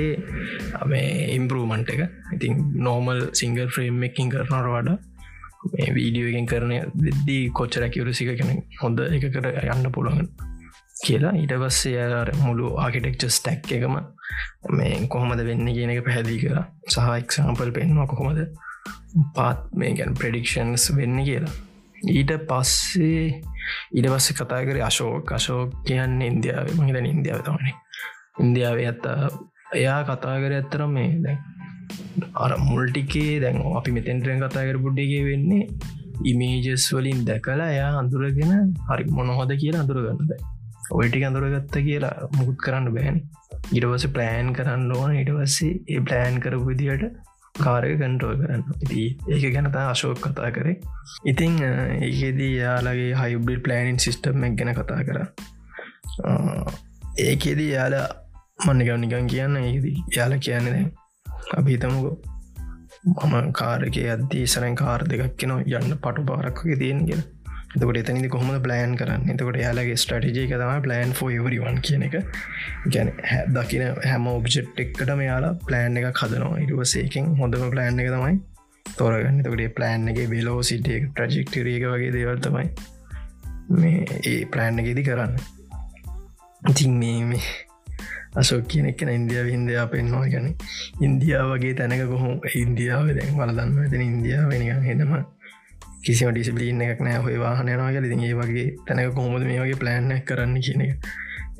මේ 0.86 1.16
ඉම්පරූමන්ට 1.38 1.96
එක. 1.96 2.04
ඉතින් 2.34 2.62
නෝමල් 2.90 3.26
සිංගල් 3.42 3.68
ෆ්‍රේම් 3.78 4.04
එකින් 4.10 4.32
කරනට 4.34 4.70
වඩා 4.76 4.98
මේ 4.98 5.12
වීඩියෝගෙන් 5.72 6.48
කරනය 6.48 6.79
දෙද්දී 7.05 7.43
කොච්චර 7.50 7.86
කිවරසික 7.89 8.34
කෙන 8.39 8.63
හොඳ 8.82 9.00
එකකට 9.00 9.38
යන්න 9.38 9.91
පුළුවන් 9.91 10.27
කියලා. 11.03 11.34
ඊට 11.34 11.53
පස්සේ 11.62 12.08
මුළු 12.41 12.75
ආකිටෙක්ච 12.77 13.27
ස්ටැක් 13.29 13.72
එකම 13.77 13.98
මේ 14.77 15.08
කොහොමද 15.08 15.43
වෙන්න 15.50 15.74
කියන 15.77 15.93
එක 15.96 16.03
පැහැදිි 16.05 16.39
කර. 16.43 16.63
සහක්සාම්පල් 16.89 17.72
පෙන්වා 17.72 18.08
කොහොමද 18.08 18.43
පාත් 19.36 19.70
මේ 19.74 19.93
ගැන් 19.98 20.13
ප්‍රඩික්ෂන්ස් 20.13 20.89
වෙන්න 20.98 21.24
කියලා. 21.24 21.55
ඊට 22.10 22.36
පස්සේ 22.50 23.41
ඊට 23.93 24.08
පස්සේ 24.10 24.38
කතා 24.39 24.62
කර 24.67 24.84
අශෝක. 24.89 25.32
අශෝක 25.32 25.79
කියන්න 25.88 26.22
ඉන්දියාව. 26.22 26.75
මහිතන 26.77 27.05
ඉන්දියාව 27.05 27.41
තමන 27.48 27.74
ඉන්දියාව 28.39 28.77
ඇත්තා 28.79 29.20
එයා 29.75 30.01
කතා 30.03 30.38
කර 30.39 30.55
ඇත්තරම් 30.60 30.91
මේ 30.98 31.12
දැන් 31.24 31.39
අර 32.46 32.52
මුල්ටිකේ 32.70 33.34
දැන් 33.44 33.62
අපි 33.80 33.98
මෙතැන්ටෙන් 33.98 34.42
කතාකර 34.46 34.80
පුඩ්ඩගේ 34.86 35.24
වෙන්නේ 35.30 35.63
ඉමේජස් 36.32 36.88
වලින් 36.98 37.22
දැකලා 37.30 37.70
එයා 37.75 37.94
අඳුරගෙන 38.02 38.74
හරි 38.90 39.06
මොනහොද 39.20 39.54
කියලා 39.63 39.84
අඳුරගන්නද 39.86 40.34
ඔයිටි 40.92 41.25
අඳුරගත්ත 41.25 41.75
කියලා 41.88 42.16
මුකුත් 42.38 42.58
කරන්න 42.66 42.90
බෑන. 42.96 43.20
ඉටවස 43.78 44.06
ප්ලෑන් 44.16 44.50
කරන්න 44.58 44.92
ඕන. 44.92 45.12
ඉටවස්සේ 45.22 45.74
ඒ 45.90 46.02
ප්ලෑන් 46.08 46.40
කරපු 46.44 46.66
විදිහට 46.70 47.04
කාරය 47.56 47.94
කන්ටෝල් 47.98 48.36
කරන්න. 48.42 48.63
ඉති 48.84 49.04
ඒක 49.28 49.46
ගැනතා 49.56 49.86
අශෝක් 49.92 50.20
කතා 50.20 50.50
කරේ. 50.52 50.75
ඉතිං 51.25 51.54
ඒකෙදී 52.02 52.52
යාලගේ 52.56 53.13
හයිබ්‍රිල් 53.22 53.62
ප්ලෑනින් 53.68 54.00
සිිස්ටම් 54.00 54.44
ගැන 54.60 54.74
කතා 54.80 55.02
කර. 55.08 55.20
ඒකෙදී 57.20 57.72
යාලා 57.72 58.08
මන්නගව 58.66 58.98
නිකන් 58.98 59.32
කියන්න 59.34 59.58
ඒදී 59.62 59.98
යාල 60.18 60.38
කියන්නේ 60.40 60.84
අපිතමුකෝ 61.54 62.16
මම 63.06 63.52
කාරක 63.52 63.96
අද්දී 64.08 64.46
සරන් 64.46 64.76
කාර් 64.76 65.02
දෙකක් 65.04 65.38
කෙන 65.38 65.56
යන්න 65.56 65.96
පටු 65.98 66.22
පාරක්ක 66.24 66.62
තියෙන 66.76 67.02
කියෙන 67.08 67.24
එතකොට 67.76 67.98
එතනිදි 67.98 68.30
කොහොම 68.30 68.50
ප්ලෑන් 68.62 68.92
කරන්න? 68.98 69.24
එතකොට 69.30 69.58
යාලගේ 69.58 69.96
ස්ටටිජය 69.96 70.46
තම 70.52 70.82
ප්ලෑන් 70.82 71.12
ෆෝ 71.12 71.30
වරිවන් 71.46 71.78
කියන 71.82 72.04
එක. 72.08 72.16
ගැන 72.88 73.10
දකින 73.50 73.84
හැම 74.04 74.28
ඔබ්ජෙට් 74.28 74.82
එක්කට 74.84 75.14
මෙයාලා 75.22 75.54
ප්ලෑන් 75.68 75.98
එක 75.98 76.10
කදනවා 76.14 76.60
ඉරුවසේකින් 76.60 77.32
හොඳම 77.40 77.66
ප්ලෑන් 77.74 78.00
එක 78.00 78.12
තමයි 78.14 78.36
තෝරගන්න. 78.86 79.42
තකට 79.42 79.76
ප්ලෑන් 79.76 80.08
එක 80.08 80.22
බෙලෝ 80.30 80.60
සිටිය 80.62 81.00
ප්‍රජෙක්ටරේක 81.18 81.88
වගේ 81.90 82.14
දේවල් 82.18 82.42
තමයි 82.46 82.68
මේ 83.74 84.22
ඒ 84.24 84.40
ප්ලෑන් 84.46 84.80
එකෙදි 84.80 85.04
කරන්න. 85.04 85.34
ඉතින් 86.64 87.00
මේ 87.00 87.44
අශෝක් 88.36 88.66
කියන 88.68 88.86
එකන 88.86 89.10
ඉන්දියාව 89.10 89.48
හින්දයා 89.48 89.86
පෙන්වා 89.88 90.25
ගැන 90.28 90.48
ඉන්දියාව 91.02 91.50
වගේ 91.52 91.74
තැනක 91.74 92.04
කොහොම 92.08 92.34
ඉන්දියාව 92.56 93.08
දැන් 93.12 93.36
වලදන්න 93.38 93.80
ඇතන 93.80 94.04
ඉන්දියාව 94.04 94.48
වෙනිකම් 94.50 94.84
හෙදම 94.90 95.13
කිසිම 96.04 96.32
ඩිසිපලින් 96.32 96.82
එකක් 96.84 97.02
නෑ 97.02 97.20
හොය 97.25 97.36
වාහනයනවා 97.40 97.92
ල 97.98 98.08
ඒ 98.08 98.34
වගේ 98.34 98.66
තැනක 98.88 99.13
කොහොමද 99.16 99.46
මේ 99.50 99.60
වගේ 99.60 99.80
ප්ලෑන්න 99.84 100.12
කරන්න 100.22 100.58
කියන 100.60 100.84
එක. 100.88 101.06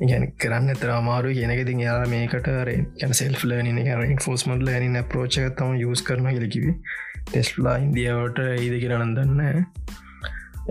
ගැන 0.00 0.26
කරන්න 0.42 0.74
තර 0.74 0.90
අමාරු 0.90 1.30
කියනක 1.30 1.62
ති 1.68 1.74
යාර 1.80 2.04
මේකට 2.06 2.50
කැන 2.98 3.12
සෙල් 3.12 3.36
ලන 3.44 3.80
එක 4.10 4.20
ෆෝස්මට 4.20 4.66
ලන 4.68 5.00
ප්‍රෝචක 5.08 5.56
තම 5.58 5.78
යස් 5.84 6.02
කරන 6.02 6.28
කියලකිව 6.28 6.68
ටෙස්ලා 7.24 7.76
ඉන්දියාවට 7.78 8.44
ඒද 8.48 8.76
කියරන්න 8.82 9.16
දන්න 9.16 9.64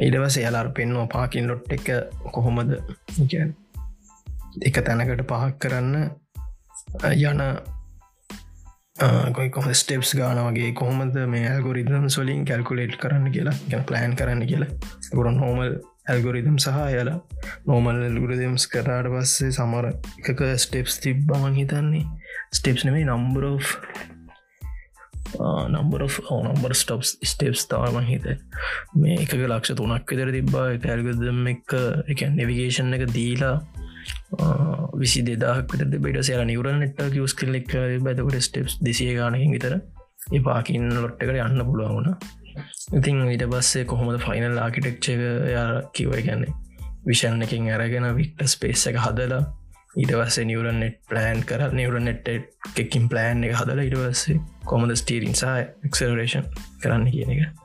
ඉඩවස 0.02 0.38
යාලාර 0.38 0.72
පෙන්වා 0.72 1.08
පාකින් 1.08 1.48
ලොට් 1.48 1.76
එක 1.78 1.90
කොහොමද? 2.32 2.80
එක 4.62 4.76
තැනකට 4.86 5.24
පහක් 5.30 5.56
කරන්න 5.62 5.96
යන 7.12 7.42
ගොයි 9.34 9.50
කොහ 9.50 9.66
ස්ටෙප්ස් 9.74 10.14
ගාන 10.20 10.38
වගේ 10.48 10.74
කොහොමද 10.78 11.18
මේ 11.30 11.48
ඇල්ගොරිදම් 11.50 12.06
සොලින් 12.16 12.46
කැල්කුලේට් 12.46 13.00
කරන්න 13.02 13.32
කියලා 13.34 13.56
ගැන 13.72 13.84
ප්ලෑන් 13.90 14.16
කරන්න 14.16 14.46
කියලා. 14.46 14.70
ගොරන් 15.18 15.40
හෝමල් 15.42 15.74
ඇල්ගොරිදම් 16.14 16.58
සහ 16.62 16.80
යලා 17.02 17.18
නෝමල් 17.68 18.04
ඇල්ගුරදම්ස් 18.06 18.68
කරාට 18.70 19.10
පස්සේ 19.14 19.52
සමර 19.52 19.90
එකක 20.30 20.44
ස්ටෙප්ස් 20.66 21.00
තිබ්බමන් 21.04 21.56
හිතන්නේ. 21.60 22.06
ස්ටෙප්ස් 22.54 22.86
නෙමේ 22.86 23.06
number 23.08 23.46
number 25.74 26.04
number 26.46 26.76
steps 26.78 27.18
steps 27.24 27.66
තාම 27.72 27.98
හිත. 28.06 28.28
මේ 28.94 29.18
එක 29.24 29.34
ලක්ෂ 29.34 29.78
තුනක් 29.80 30.12
විතර 30.12 30.32
තිබ්බා. 30.38 30.68
ඇල්ගදම් 30.76 31.48
එක 31.54 31.74
එක 32.14 32.28
නෙවිගේෂන් 32.38 32.94
එක 33.00 33.10
දීලා 33.16 33.58
විසි 35.00 35.26
දෙදාක් 35.26 35.74
විතර 35.74 36.00
බෙට 36.00 36.22
සයාල 36.22 36.46
නිවරල් 36.46 36.80
නෙට්ට 36.80 37.18
යස් 37.18 37.36
කරලෙක් 37.36 37.74
බැතකට 38.06 38.40
ස්ටප්ස් 38.42 38.80
දෙසිය 38.82 39.16
ගානකින් 39.18 39.56
විතර 39.56 39.80
ඒ 40.32 40.42
පාකින් 40.42 40.90
ලොට්ටකට 40.96 41.40
යන්න 41.40 41.66
පුළුවන 41.68 42.14
ඉතින් 42.94 43.24
ඊට 43.28 43.48
පස්සේ 43.50 43.86
කොහොමද 43.86 44.20
ෆයිනල් 44.22 44.60
ආකිටෙක්්චක 44.60 45.26
යාර 45.54 45.82
කිවයි 45.94 46.24
ගැන්නේ 46.28 46.54
විෂන් 47.06 47.42
එකින් 47.42 47.68
ඇරගෙන 47.70 48.08
වික්ට 48.16 48.46
ස්පේස් 48.48 48.88
එක 48.92 49.00
හදලා 49.04 49.42
ඊට 49.96 50.14
පස්සේ 50.14 50.46
නිවරල් 50.50 50.78
නෙට් 50.78 51.02
ප්ලෑන් 51.10 51.44
කර 51.46 51.66
නිවර 51.72 52.00
නෙට් 52.02 52.30
එකකින් 52.30 53.10
ප්ලෑන් 53.10 53.44
එක 53.46 53.58
හදලා 53.60 53.86
ඉට 53.86 53.98
පස්සේ 53.98 54.40
කොමද 54.66 54.96
ස්ටීරින් 54.96 55.36
සහ 55.36 55.86
එක්සරේෂන් 55.88 56.48
කරන්න 56.82 57.12
කියන 57.12 57.36
එක. 57.36 57.63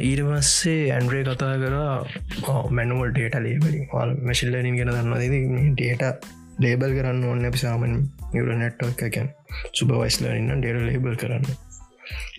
ඊට 0.00 0.22
පස්සේ 0.22 0.80
ඇන්ඩ්‍රේ 0.92 1.22
කතා 1.24 1.54
කරා 1.58 2.64
මැනුවල් 2.70 3.12
ඩේට 3.12 3.38
ලේබලින් 3.40 3.86
ල් 4.00 4.16
මැශිල්ලනින් 4.22 4.78
ගෙන 4.78 4.92
දන්න 4.92 5.72
ඩේට 5.74 6.26
ලේබල් 6.58 6.96
කරන්න 6.96 7.24
ඕන්න 7.24 7.52
පිසාමන් 7.52 7.94
නිවර 8.32 8.52
නැට්ක් 8.54 9.02
එකැන් 9.02 9.30
සුපවයිස්ලරන්න 9.72 10.60
ඩේට 10.60 10.84
ලේබල් 10.84 11.16
කරන්න. 11.16 11.46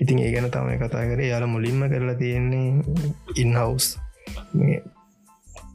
ඉතින් 0.01 0.19
ඒ 0.19 0.31
ගැන 0.33 0.49
තමයි 0.49 0.77
කතා 0.77 1.03
කර. 1.05 1.23
යාල 1.23 1.47
මුලින්ම 1.47 1.83
කරලා 1.87 2.15
තියෙන්නේ 2.15 2.67
ඉන්හවස් 3.35 3.89
මේ 4.53 4.79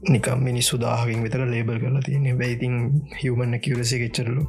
නිකම් 0.09 0.39
මිනි 0.39 0.61
සුදාහකින් 0.63 1.23
විතර 1.23 1.45
ලේබල් 1.47 1.79
කරලා 1.79 2.03
තියන්නේ. 2.03 2.35
බැයිතින් 2.35 2.75
හිවමන්න 3.21 3.59
කිවරසි 3.59 4.01
ගෙච්චරලු 4.03 4.43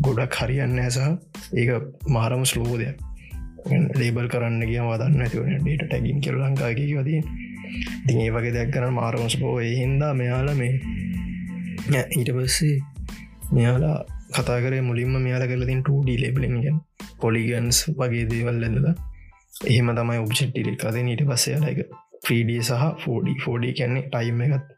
ගොඩක් 0.00 0.36
හරියන්න 0.36 0.78
ඇසා 0.80 1.10
ඒක 1.54 1.70
මාරම 2.08 2.44
ස්ලෝදයක් 2.44 3.11
ලේබල් 3.98 4.28
කරන්න 4.28 4.62
කිය 4.66 4.80
වදන්න 4.80 5.22
ඇතිවන 5.22 5.58
ඩේට 5.58 5.84
ටැගින් 5.86 6.20
කෙර 6.20 6.34
ලංකාගේ 6.34 6.94
වදී 6.98 7.20
ඉතින් 8.02 8.20
ඒ 8.20 8.30
වගේ 8.30 8.52
දැක් 8.52 8.70
කරන 8.70 8.94
මාරමස් 8.94 9.36
පෝ 9.36 9.58
හින්දා 9.58 10.12
මෙයාල 10.14 10.50
මේ 10.54 10.72
ඊට 12.18 12.30
පස්සේ 12.30 12.76
මෙයාලා 13.52 13.98
කතා 14.32 14.58
කරේ 14.60 14.80
මුලින්ම 14.80 15.16
මෙයාල 15.18 15.46
කරලතින් 15.46 15.82
2D 15.82 16.18
ලේබලිගෙන් 16.20 16.78
පොලිගන්ස් 17.20 17.80
වගේ 17.98 18.24
දේවල් 18.30 18.62
ඇඳද 18.62 18.88
එහෙම 19.66 19.92
තමයි 19.94 20.18
ඔබ්චෙට්ටිරි 20.18 20.76
කද 20.76 21.04
ඊට 21.04 21.24
පස්සේ 21.26 21.60
ලයික 21.60 21.80
3D 22.24 22.50
සහ 22.60 22.84
4D 23.04 23.28
4D 23.44 23.72
කියන්නේ 23.72 24.04
ටයිම් 24.08 24.40
එකත් 24.40 24.68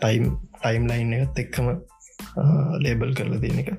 ටයිම් 0.00 0.24
ටයිම් 0.58 0.84
ලයින් 0.86 1.12
එකත් 1.12 1.38
එක්කම 1.38 1.68
ලේබල් 2.78 3.12
කරලා 3.14 3.40
තියෙන 3.40 3.58
එක. 3.58 3.70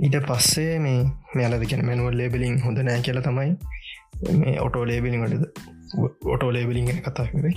ඊට 0.00 0.16
පස්සේ 0.28 0.78
මේ 0.78 0.98
මෙයාලද 1.34 1.64
කියන 1.64 1.84
මැනුවල් 1.86 2.16
ලේබලින් 2.16 2.58
හොඳ 2.60 2.78
නෑ 2.78 3.00
කියල 3.00 3.20
තමයි 3.20 3.50
මේ 4.14 4.58
ඔටෝ 4.60 4.84
ලේබිලින්ටද 4.86 5.44
ඔටෝ 6.24 6.50
ලේබලින් 6.52 6.88
කතා 7.06 7.26
කරේ. 7.30 7.54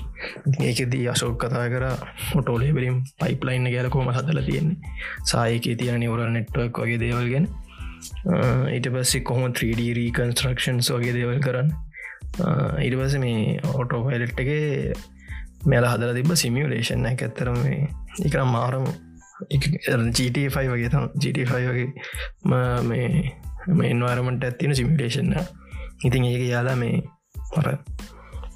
ඒකෙදී 0.62 1.08
අශෝක් 1.14 1.38
කතා 1.44 1.66
කර 1.74 1.86
ඔටෝ 2.40 2.58
ලේබලින් 2.60 2.98
පයිප්ලයින්න 3.22 3.70
ගැලකෝම 3.76 4.12
හදල 4.18 4.42
තියෙන්නේ? 4.48 4.94
සායක 5.32 5.68
තියන 5.82 6.00
නිවරල් 6.04 6.32
නෙට්වක් 6.38 6.82
වගේ 6.84 7.00
දේවල් 7.04 7.30
ගැන. 7.34 7.48
ඊට 8.76 8.88
පස්සේ 8.94 9.26
කොහොම 9.30 9.54
3D 9.54 9.90
රීකන්ස්ට්‍රක්ෂන්ස් 10.00 10.92
වගේ 10.96 11.16
දේවල් 11.20 11.40
කරන්න? 11.48 11.72
ඊට 12.84 12.96
පස 13.00 13.18
මේ 13.26 13.60
ඔටෝ 13.82 14.02
පයිලට්ගේ 14.08 14.94
මෙල 15.66 15.88
හදල 15.92 16.16
තිබ 16.20 16.32
සිමියලේෂන් 16.44 17.06
එක 17.12 17.26
ඇත්තරම 17.28 17.62
එකනම් 17.66 18.50
මාරම 18.58 18.86
GT5 20.18 20.58
වගේ 20.74 20.90
තම් 20.94 21.08
GT5 21.24 21.54
වගේ 21.70 21.88
මේ 22.52 23.08
මේ 23.80 23.90
එන්වාරමට 23.92 24.44
ඇත්තින 24.50 24.76
සිමිලේෂන්න 24.76 25.34
ඉතින් 26.04 26.26
ඒක 26.26 26.44
යාලා 26.50 26.76
මේ 26.76 27.02
පර 27.54 27.68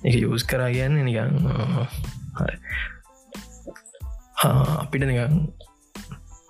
එක 0.04 0.16
යස් 0.16 0.44
කරා 0.44 0.70
කියන්න 0.76 1.00
නිකන් 1.06 1.32
අපිට 4.82 5.04
නිකන් 5.04 5.40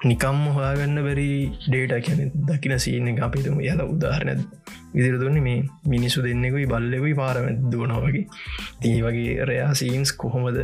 නිකම් 0.06 0.38
හොයාගන්න 0.56 1.00
බැරි 1.06 1.30
ඩේට 1.68 2.06
කියන 2.06 2.32
දකින 2.48 2.76
සීන 2.80 3.08
එක 3.08 3.22
අපිතුම 3.22 3.58
යල 3.62 3.82
උදාහරණ 3.86 4.44
විදිර 4.94 5.18
දුන්නේ 5.22 5.42
මේ 5.42 5.64
මිනිස්සු 5.86 6.24
දෙන්නෙකුයි 6.24 6.66
බල්ලෙකුයි 6.66 7.16
පාරමැත් 7.16 7.60
දුවන 7.72 7.92
වගේ. 8.06 8.28
තිී 8.82 9.02
වගේ 9.02 9.46
රයා 9.46 9.74
සීන්ස් 9.74 10.14
කොහොමද 10.14 10.60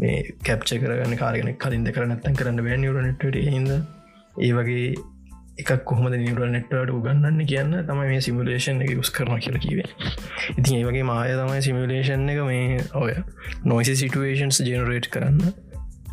මේ 0.00 0.18
කැප්ච 0.46 0.70
කරගන්න 0.82 1.16
කාරගෙන 1.16 1.50
කලින්ද 1.56 1.88
කරනත්තන් 1.96 2.38
කරන්න 2.38 2.64
බැන් 2.66 2.84
යුරනට 2.84 3.24
හිද 3.48 3.70
ඒ 4.36 4.52
වගේ 4.52 4.86
එකක් 5.54 5.84
කොහොම 5.84 6.06
නිවරල් 6.12 6.50
නෙට්වට 6.50 6.90
උගන්නන්න 6.90 7.44
කියන්න 7.46 7.74
තමයි 7.82 8.08
මේ 8.08 8.20
සිමිලේෂන් 8.20 8.82
එක 8.82 8.90
යුස් 8.90 9.10
කරන 9.10 9.38
කියල 9.38 9.58
කිවේ 9.58 9.86
ඉතින් 10.54 10.78
ඒ 10.78 10.86
වගේ 10.86 11.04
මාය 11.04 11.34
තමයි 11.34 11.60
සිමිලේෂන් 11.62 12.26
එක 12.28 12.40
මේ 12.44 12.80
ඔය 12.94 13.14
නොයිසි 13.64 13.94
සිටුවේෂන්ස් 13.96 14.60
ජනරේට් 14.62 15.08
කරන්න. 15.08 15.54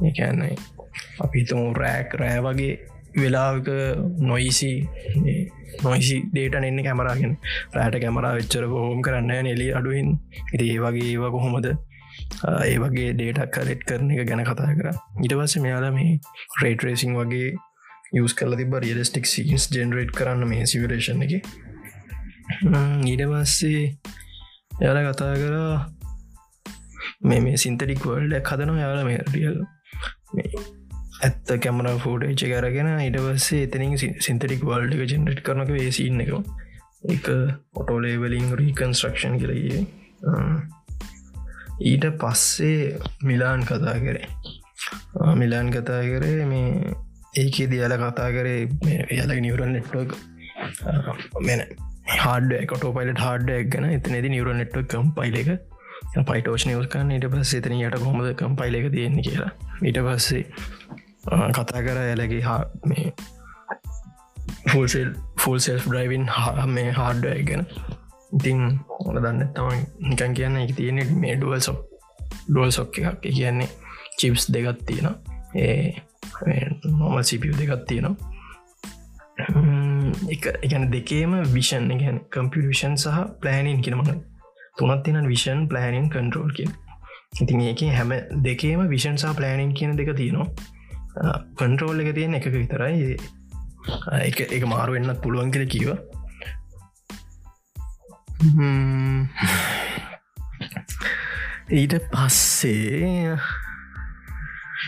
ඒකන්නයි 0.02 0.56
අපිතම 1.20 1.64
රෑක් 1.76 2.14
රෑ 2.16 2.40
වගේ 2.42 2.74
වෙලාක 3.16 3.72
නොයිසි 4.22 4.72
නොයිසි 5.80 6.18
ඩේට 6.28 6.60
එන්න 6.62 6.84
කැමරාගෙන 6.84 7.34
රෑට 7.74 7.98
කැමරා 8.00 8.36
වෙච්චර 8.38 8.68
හෝම් 8.68 9.02
කරන්න 9.02 9.48
එලි 9.48 9.72
අඩුවන්. 9.74 10.14
ඉති 10.54 10.70
ඒ 10.70 10.80
වගේ 10.80 11.10
ඒවා 11.10 11.32
කොහොමද? 11.32 11.68
ඒ 12.62 12.78
වගේ 12.78 13.10
ඩේටක් 13.14 13.52
කරෙට් 13.56 13.84
කරන 13.86 14.14
එක 14.14 14.24
ගැන 14.28 14.46
කතා 14.46 14.72
කර. 14.78 14.94
ඉට 15.26 15.34
පස්ස 15.34 15.60
මෙයාලා 15.66 15.92
මේ 15.92 16.16
රේට 16.62 16.84
රේසින් 16.84 17.18
වගේ 17.18 17.52
යස් 18.12 18.34
කල 18.36 18.56
තිබ 18.60 18.74
රියලස්ටික් 18.84 19.28
සීන්ස් 19.34 19.70
ජෙනරේට් 19.76 20.12
කරන්න 20.18 20.48
මේ 20.48 20.66
සිවරේෂන් 20.72 21.24
එක. 21.26 21.34
ඊට 23.08 23.24
පස්සේ 23.32 23.84
යාල 24.82 25.00
කතා 25.08 25.34
කරා 25.42 25.76
මේ 27.24 27.42
මේ 27.46 27.62
සින්තටික් 27.64 28.04
වල්ඩ 28.06 28.44
හදන 28.50 28.82
යාල 28.82 29.04
මේ 29.08 29.22
රියල් 29.36 29.62
ඇත්ත 31.22 31.54
කැමර 31.64 31.88
ෆෝඩේච 32.06 32.44
කරගෙන 32.54 32.92
ඉට 33.06 33.20
පස්සේ 33.28 33.68
එතනින් 33.68 33.96
සින්තටික් 34.00 34.66
වල්ඩ 34.70 34.98
එක 34.98 35.14
ජෙනරට් 35.14 35.44
කරනක 35.48 35.72
වේසින්න 35.78 36.26
එක. 36.26 36.34
එක 37.16 37.28
ඔටෝලේවලින් 37.82 38.52
රීකන්ස්ට්‍රක්ෂන් 38.60 39.40
කරයේ 39.42 39.86
ඊට 41.92 42.06
පස්සේ 42.22 43.00
මිලාන් 43.24 43.64
කතා 43.70 43.96
කරේ. 44.04 44.28
මිලාන් 45.42 45.72
කතා 45.74 46.02
කරේ 46.12 46.46
මේ 46.46 46.98
ඒක 47.34 47.58
දියල 47.72 47.94
කතා 47.96 48.30
කරේ 48.36 48.62
යාල 49.18 49.32
නිවරල් 49.40 49.70
නෙට්වක් 49.72 50.16
මෙන 51.42 51.62
හාඩ 52.16 52.50
කොට 52.68 52.84
පයිලට 52.98 53.22
හාඩ 53.26 53.52
එක්ගන 53.54 53.88
එතනද 53.90 54.28
නිවර 54.34 54.50
නෙට්වක් 54.54 54.90
කම් 54.92 55.14
පයිල 55.16 55.38
එක 55.42 55.52
පයිටෝෂ් 56.28 56.68
නිවස්කන්න 56.68 57.14
ඊට 57.16 57.28
පස්සේ 57.32 57.62
එතන 57.64 57.78
යට 57.78 57.96
කොමද 58.04 58.28
කම් 58.36 58.58
පයිල 58.60 58.78
එක 58.80 58.90
තියෙන්නේ 58.98 59.26
කියලා. 59.28 59.52
ඊට 59.82 60.02
පස්සේ 60.08 60.44
කතා 61.56 61.86
කර 61.88 62.02
ඇලගේ 62.02 62.42
හා 62.42 62.60
මේ 62.86 63.08
ෆල්සෙල් 64.68 65.16
ෆල් 65.40 65.60
සෙල් 65.60 65.82
්‍රයිවින් 65.88 66.28
හා 66.30 66.68
මේ 66.70 66.88
හාඩ්ඩ 66.92 67.48
ගැන. 67.48 67.68
ඉතින් 68.32 68.60
ඕන 69.00 69.24
දන්න 69.24 69.54
තම 69.56 69.86
නිකන් 70.10 70.36
කියන්න 70.36 70.64
එක 70.68 70.76
තියෙනෙ 70.76 71.08
මේ 71.24 71.38
ඩුවල් 71.38 71.64
සොප් 71.64 71.80
ඩුවල් 72.46 72.80
සොක්ක 72.80 73.00
එකක්. 73.00 73.22
කියන්නේ 73.24 73.70
චිප්ස් 74.20 74.52
දෙගත් 74.54 74.84
තියෙන 74.86 75.16
ඒ 75.56 75.94
නොම 76.84 77.24
සිපිය 77.24 77.54
දෙගත් 77.58 77.88
තියෙනවා. 77.88 78.16
එක 80.30 80.46
එකන 80.62 80.92
දෙකේම 80.92 81.34
විෂන් 81.54 81.98
ගැන 81.98 82.20
කම්පියෂන් 82.30 82.96
සහ 82.96 83.26
ප්ලෑනින් 83.42 83.82
කියෙනමන 83.82 84.24
තුනත් 84.78 85.04
තින 85.04 85.28
විෂන් 85.28 85.68
ප්ලෑනින් 85.68 86.10
කන්ට්‍රෝල් 86.10 86.52
කිය 86.52 86.68
ඉතින් 87.40 87.62
ඒක 87.62 87.80
හැම 87.96 88.12
දෙකේම 88.44 88.90
විෂන් 88.90 89.18
සහ 89.18 89.36
ප්ලෑනින් 89.36 89.74
කියන 89.74 89.98
දෙක 89.98 90.16
තියෙනවා. 90.16 90.48
කන්ට්‍රෝල් 91.58 92.00
එක 92.00 92.16
තියෙන 92.16 92.34
එක 92.34 92.46
විතරයි. 92.52 93.18
එක 94.22 94.42
එක 94.42 94.66
මාරු 94.66 94.94
වෙන්නත් 94.94 95.22
පුළුවන් 95.22 95.52
කියල 95.52 95.68
කිව 95.68 95.98
ඊට 101.72 101.94
පස්සේ 102.12 103.38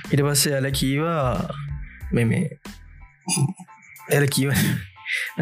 ඉට 0.06 0.22
පස්සේ 0.22 0.58
අල 0.58 0.68
කීවා 0.72 1.24
මෙ 2.12 2.26
මේ 2.26 2.46
එල 4.10 4.28
කිව 4.28 4.52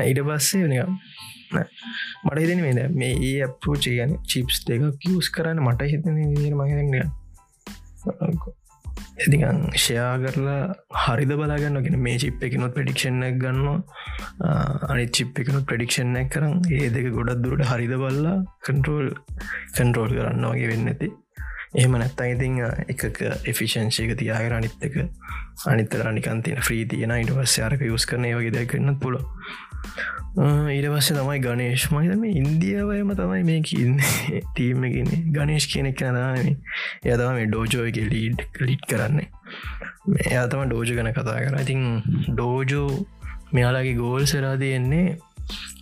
ඊට 0.01 0.22
පස්සේ 0.22 0.68
නිකම් 0.68 0.96
මට 1.51 2.39
හිතන 2.39 2.62
මේ 2.62 2.88
මේ 2.96 3.13
ඒ 3.27 3.36
අපපෝච 3.44 3.89
ගන 3.89 4.18
චිප්ස් 4.25 4.63
දෙක 4.68 4.88
කිවස් 5.00 5.30
කරන්න 5.30 5.63
මට 5.63 5.91
හිතන 5.91 6.18
මගන්න 6.53 6.96
එතිකන් 9.20 9.60
ෂයා 9.75 10.13
කරලා 10.18 10.62
හරිද 11.03 11.32
බලාගන්න 11.34 11.82
ගෙන 11.86 11.98
මේ 12.00 12.18
චිප් 12.18 12.41
එකනොත් 12.41 12.74
ප්‍රඩික්ෂණ 12.74 13.25
ගන්නවා. 13.36 13.80
අනි 14.89 15.06
චිප් 15.10 15.41
එකනොත් 15.44 15.65
ප්‍රඩික්ෂණ 15.65 16.18
කරම් 16.34 16.56
ඒ 16.72 16.89
දෙක 16.89 17.10
ගොඩක් 17.18 17.44
දුරට 17.44 17.65
හරිද 17.72 17.94
බල්ලා 18.03 18.38
කන්ට්‍රෝල් 18.65 19.10
කන්ට්‍රෝල් 19.75 20.12
කරන්න 20.18 20.48
වගේ 20.48 20.72
වෙන්න 20.72 20.91
ඇති 20.94 21.10
එහෙම 21.74 21.98
නැත්තා 21.98 22.28
ඉතිං 22.28 22.60
එකක 22.86 23.22
එෆිෂන්ශයක 23.46 24.16
තියාගෙන 24.20 24.54
අනිත්තක 24.54 24.96
අනිතර 25.68 26.08
නිකන් 26.12 26.42
තියෙන 26.44 26.63
්‍රී 26.70 26.86
තියෙන 26.86 27.18
ඉට 27.18 27.34
පස්ස 27.34 27.60
අරක 27.62 27.86
යුස් 27.88 28.06
කරන 28.06 28.28
වගේ 28.32 28.56
දෙකන්න 28.56 28.96
පුල 29.00 29.20
ඊට 30.72 30.88
පස්සේ 30.88 31.18
තමයි 31.18 31.40
ගනේශ් 31.40 31.86
මහිතම 31.92 32.24
ඉන්දියාවයම 32.25 33.16
තමයි 33.16 33.44
මේ 33.44 33.63
ඉන්න 33.78 33.98
ටීම 34.50 34.84
එකන්න 34.84 35.32
ගනේශ් 35.34 35.68
කියනෙක් 35.68 36.04
නදාන 36.10 36.38
යතම 36.44 37.34
මේ 37.34 37.48
ඩෝජෝ 37.48 37.88
එක 37.88 38.00
ලීඩ් 38.08 38.46
ලිට් 38.62 38.86
කරන්නේ. 38.88 39.28
එයා 40.28 40.46
තම 40.48 40.63
ඩෝජ 40.68 40.94
ගන 40.94 41.12
කතා 41.13 41.40
කර 41.40 41.60
ඉතින් 41.62 41.84
ඩෝජෝ 42.30 42.88
මෙයාලාගේ 43.54 43.96
ගෝල් 43.96 44.25
සෙරාදී 44.28 44.74
එන්නේ 44.74 45.08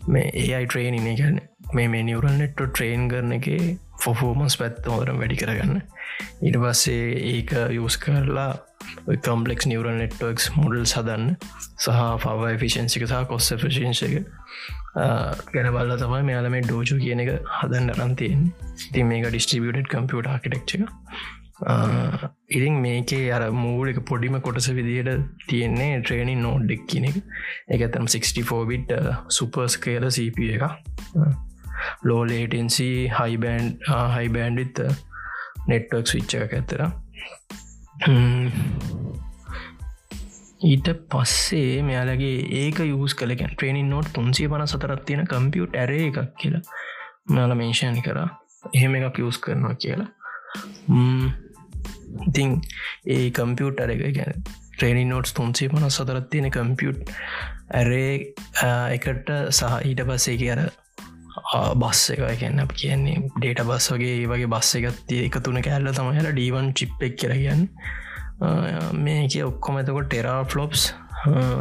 මේ 0.07 0.27
ඒයි 0.35 0.65
ට්‍රේන් 0.65 0.95
ඉන්නේ 0.95 1.15
කරන 1.15 1.39
මේ 1.75 1.87
මේ 1.93 2.03
නිවරල් 2.07 2.35
නෙට්ටෝ 2.41 2.67
ට්‍රේන් 2.69 3.07
කරන 3.11 3.35
එක 3.37 3.47
ෆොෆෝමන්ස් 4.03 4.57
පැත්ත 4.61 4.89
හොරම් 4.93 5.21
වැඩි 5.21 5.39
කරගන්න. 5.41 5.81
ඊට 6.45 6.57
පස්සේ 6.63 7.05
ඒක 7.33 7.53
යස් 7.77 7.97
කරලා 8.03 8.51
කම්පලෙක් 9.25 9.65
නිවරල් 9.71 9.97
නෙට්වක්ස් 10.01 10.49
මුඩල් 10.57 10.85
සදන්න 10.85 11.35
සහ 11.77 11.99
පව 12.25 12.53
ෆිෂන්සික 12.63 13.07
සහ 13.07 13.25
කොස්ස 13.31 13.49
ෆිෂන්සක 13.63 14.15
ගැන 15.53 15.73
බල්ල 15.75 15.97
තමයි 16.03 16.23
මෙයාලම 16.29 16.61
ඩෝජු 16.61 17.01
කියන 17.03 17.25
එක 17.25 17.33
හදන්න 17.57 17.93
රන්තියෙන් 17.97 18.47
ති 18.93 19.05
මේක 19.11 19.27
ඩිස්ටිබියට 19.27 19.91
කම්පියට 19.93 20.31
ආකිටෙක්්ක 20.35 20.71
ඉරිං 22.57 22.79
මේකේ 22.81 23.25
අර 23.31 23.43
මූලික 23.53 23.99
පොඩිම 24.05 24.39
කොටස 24.41 24.69
විදියට 24.71 25.27
තියෙන්නේ 25.49 25.99
ට්‍රේනි 25.99 26.35
නෝඩ්ඩෙක් 26.37 26.87
කියන 26.87 27.09
එක. 27.11 27.17
එක 27.67 27.81
ඇතම් 27.81 28.07
64 28.07 28.65
බිට් 28.71 28.95
සුපර්ස් 29.29 29.77
කේල 29.77 30.09
සප 30.09 30.39
එක 30.55 30.63
ලෝලේටන්සි 32.03 32.89
හයිබන්් 33.11 33.71
හයිබන්ඩිත් 34.15 34.83
නෙට්වක් 35.67 36.13
විච්ච 36.13 36.37
එක 36.39 36.53
ඇතර 36.53 36.85
ඊට 40.61 40.87
පස්සේ 41.09 41.81
මෙයාලගේ 41.83 42.37
ඒක 42.61 42.79
යස් 42.81 43.13
කලකැන් 43.15 43.51
ට්‍රේනින් 43.51 43.89
නෝට් 43.89 44.09
තුන්සිය 44.13 44.47
පන 44.47 44.67
සතරත් 44.67 45.05
තියෙන 45.05 45.27
කම්පියුට් 45.27 45.75
ඇර 45.75 45.91
එකක් 45.97 46.17
කියලා 46.35 46.63
මෙයාල 47.29 47.55
මේෂණ 47.55 48.01
කර. 48.01 48.19
එහෙම 48.73 48.95
එකක් 48.95 49.19
යස් 49.21 49.39
කරනවා 49.39 49.75
කියලා. 49.75 50.09
ඉතිං 52.27 52.57
ඒ 53.07 53.29
කම්පියුට් 53.31 53.79
අර 53.79 53.93
එක 53.93 54.03
ගැන 54.17 54.43
ට්‍රේනි 54.43 55.05
නෝට්ස් 55.05 55.33
තුන්සේ 55.33 55.69
පන 55.69 55.87
සතරත් 55.89 56.29
තියෙන 56.29 56.51
කම්පියුට් 56.51 57.13
ඇරේ 57.71 58.11
uh, 58.63 58.87
එකට 58.89 59.31
සහ 59.51 59.73
ඊට 59.85 60.03
පස්සේ 60.07 60.51
අර 60.51 60.61
බස් 61.75 62.03
එක. 62.13 62.21
කියන්න 62.39 62.61
කියන්නේ 62.73 63.17
ඩේට 63.37 63.63
බස් 63.65 63.91
වගේ 63.93 64.27
වගේ 64.27 64.47
බස්ස 64.47 64.79
එකත්තිය 64.79 65.25
එක 65.25 65.39
තුන 65.43 65.61
කෑල්ල 65.61 65.91
තමයිලා 65.91 66.31
ඩීවන් 66.31 66.71
චිප්පෙක් 66.73 67.17
කරගන්න 67.17 67.67
මේ 68.99 69.27
කිය 69.27 69.43
ඔක්කොම 69.43 69.79
එතකොට 69.79 70.07
ටෙරා 70.07 70.39
ෆ්ලොප්ස් 70.45 70.93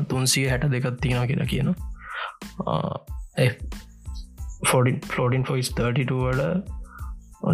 තුන්සිය 0.08 0.46
හැට 0.48 0.70
දෙකත් 0.70 1.00
තියෙන 1.00 1.26
කියලා 1.26 1.48
කියන 1.48 1.74
ෆලෝඩින් 5.08 5.44
ෆොයිස් 5.44 5.70
32 5.72 6.22
වල 6.22 6.42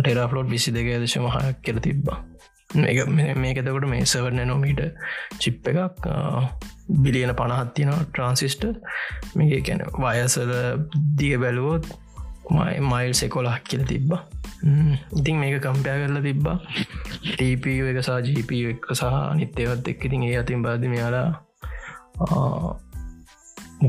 ටෙරා 0.01 0.29
ෆලෝට් 0.29 0.51
විසි 0.51 0.73
දෙක 0.73 0.93
දශම 0.99 1.27
හයක් 1.29 1.59
කියල 1.63 1.81
තිබ්බා. 1.81 2.19
මේකතකොට 2.75 3.89
මේ 3.89 4.05
සවර් 4.05 4.33
නැනෝමීට 4.33 4.81
චිප් 5.39 5.69
එකක් 5.69 6.09
බිලියන 7.03 7.35
පණහත්තින 7.35 7.93
ට්‍රන්සිිස්ට 7.93 8.65
මේ 9.35 9.61
කැන 9.61 9.85
වයසල 9.99 10.55
දිය 11.19 11.37
බැලුවොත් 11.39 11.87
මයි 11.87 12.04
මයිල් 12.91 13.13
සෙකොලක් 13.21 13.65
කියල 13.69 13.85
තිබ්බා. 13.93 14.23
ඉතින් 15.19 15.37
මේක 15.43 15.57
කම්පයා 15.67 15.97
කරලා 16.03 16.25
තිබ්බා. 16.29 16.57
ටප 17.37 17.65
එක 17.91 18.01
සහ 18.07 18.11
ජීප 18.29 18.51
එක 18.73 18.89
සහ 18.99 19.05
නිත්‍යවත් 19.41 19.89
එක් 19.93 20.05
ඉතින් 20.09 20.27
ඒ 20.29 20.37
අතින් 20.43 20.63
බාධ 20.67 20.87
මෙයාලා 20.95 21.29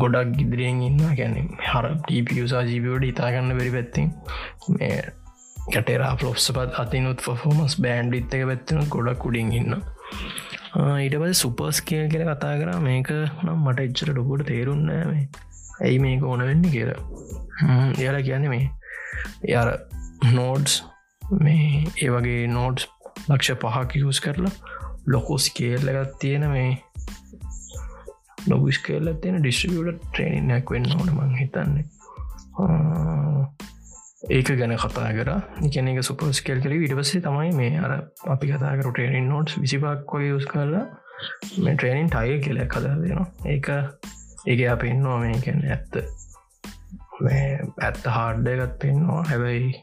ගොඩක් 0.02 0.32
ගිදිරියෙන් 0.38 0.82
ඉන්න 0.88 1.04
ගැන 1.20 1.36
හර 1.68 1.86
ටපසා 2.08 2.64
ජීපියෝට 2.70 3.06
ඉතාගන්න 3.12 3.56
බැරි 3.58 3.72
පැත්තින්. 3.78 4.08
මේ 4.78 4.98
කටේරා 5.74 6.14
ෆලොප්සපත් 6.22 6.80
අතිනුත් 6.84 7.22
ෆෝමස් 7.26 7.76
බෑන්ඩ් 7.86 8.20
ඉත්තක 8.22 8.44
පැත්තින 8.52 8.84
ගොඩක් 8.96 9.20
කුඩින් 9.24 9.52
ඉන්න 9.60 9.76
ඊට 11.04 11.16
පද 11.22 11.34
සුපර්ස් 11.42 11.78
කියල් 11.90 12.06
කියල 12.12 12.24
කතා 12.30 12.54
කර. 12.60 12.70
මේක 12.88 13.10
නම් 13.46 13.60
මට 13.66 13.86
එච්චර 13.88 14.12
ඩොකොට 14.12 14.44
තේරුන්නෑ 14.52 15.06
මේ 15.12 15.26
ඇයි 15.82 16.00
මේක 16.06 16.24
ඕන 16.24 16.46
වෙන්න 16.50 16.66
කියලා? 16.76 17.02
එයාලා 18.00 18.26
කියන්නේ 18.30 18.54
මේ 18.56 18.66
යාර 19.54 19.72
නෝඩ්ස් 20.34 20.82
මේ 21.44 21.84
ඒ 22.04 22.10
වගේ 22.16 22.48
නෝඩ්ස් 22.48 22.90
ලක්ෂ 23.30 23.62
පහක් 23.62 24.02
යස් 24.02 24.22
කරලා 24.26 24.54
ලොකෝ 25.14 25.38
ස්කේල්ල 25.38 25.94
එකත් 25.94 26.18
තියෙන 26.20 26.50
මේ 26.52 26.72
ලොබස් 28.50 28.80
කේල්ල 28.88 29.14
තියෙන 29.22 29.40
ඩිස්ට්‍රිියට 29.42 30.02
ට්‍රේනිනයක් 30.08 30.74
වෙන්න 30.74 30.92
ඕන 30.98 31.14
මං 31.14 31.38
හිතන්නේ. 31.40 31.86
ඒක 34.36 34.52
ගැන 34.60 34.76
කතා 34.84 35.10
කර. 35.18 35.32
එකන 35.68 35.90
එක 35.94 36.04
සුපස්කෙල් 36.10 36.62
කර 36.64 36.76
විඩවසේ 36.84 37.24
තමයි 37.26 37.56
මේ 37.60 37.80
අර 37.86 37.96
අපි 38.34 38.52
කතාකර 38.52 38.92
ටේනින් 38.92 39.32
නෝට්ස් 39.34 39.58
විසිපක් 39.62 40.14
වගේ 40.14 40.36
යස් 40.38 40.48
කරලා 40.52 40.86
මේ 41.64 41.76
ට්‍රේනින් 41.76 42.12
ටයිල් 42.14 42.40
කෙලක් 42.46 42.70
කදා 42.76 42.96
දෙනවා. 43.02 43.28
ඒක 43.54 43.68
ඒක 44.46 44.62
අපෙන්නවා 44.70 45.18
මේ 45.20 45.42
කැන 45.42 45.66
ඇත්ත. 45.68 46.00
මේ 47.22 47.44
ඇත්ත 47.82 48.08
හාඩ්ඩ 48.16 48.54
එකත් 48.56 48.80
පෙන්නවා. 48.80 49.22
හැබැයි 49.24 49.74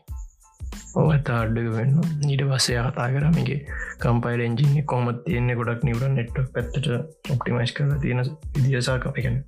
ඕ 0.95 1.07
ඇත 1.09 1.29
අඩ්ඩක 1.35 1.69
වෙන්න 1.75 1.95
ඊට 2.29 2.43
පස්සේ 2.49 2.83
කතා 2.87 3.09
කරමගේ 3.15 3.59
කම්පයිල් 4.03 4.43
එන්ජින 4.47 4.75
කොමත් 4.85 5.23
තියන්නේ 5.27 5.57
ගොඩක් 5.59 5.87
නිවර 5.89 6.05
නෙට්ක් 6.11 6.39
පැත්තට 6.55 6.89
ඔප්ටිමයිස් 7.33 7.73
කර 7.73 7.95
තියෙන 8.03 8.23
විදිසා 8.57 8.97
අපිකැන 9.03 9.39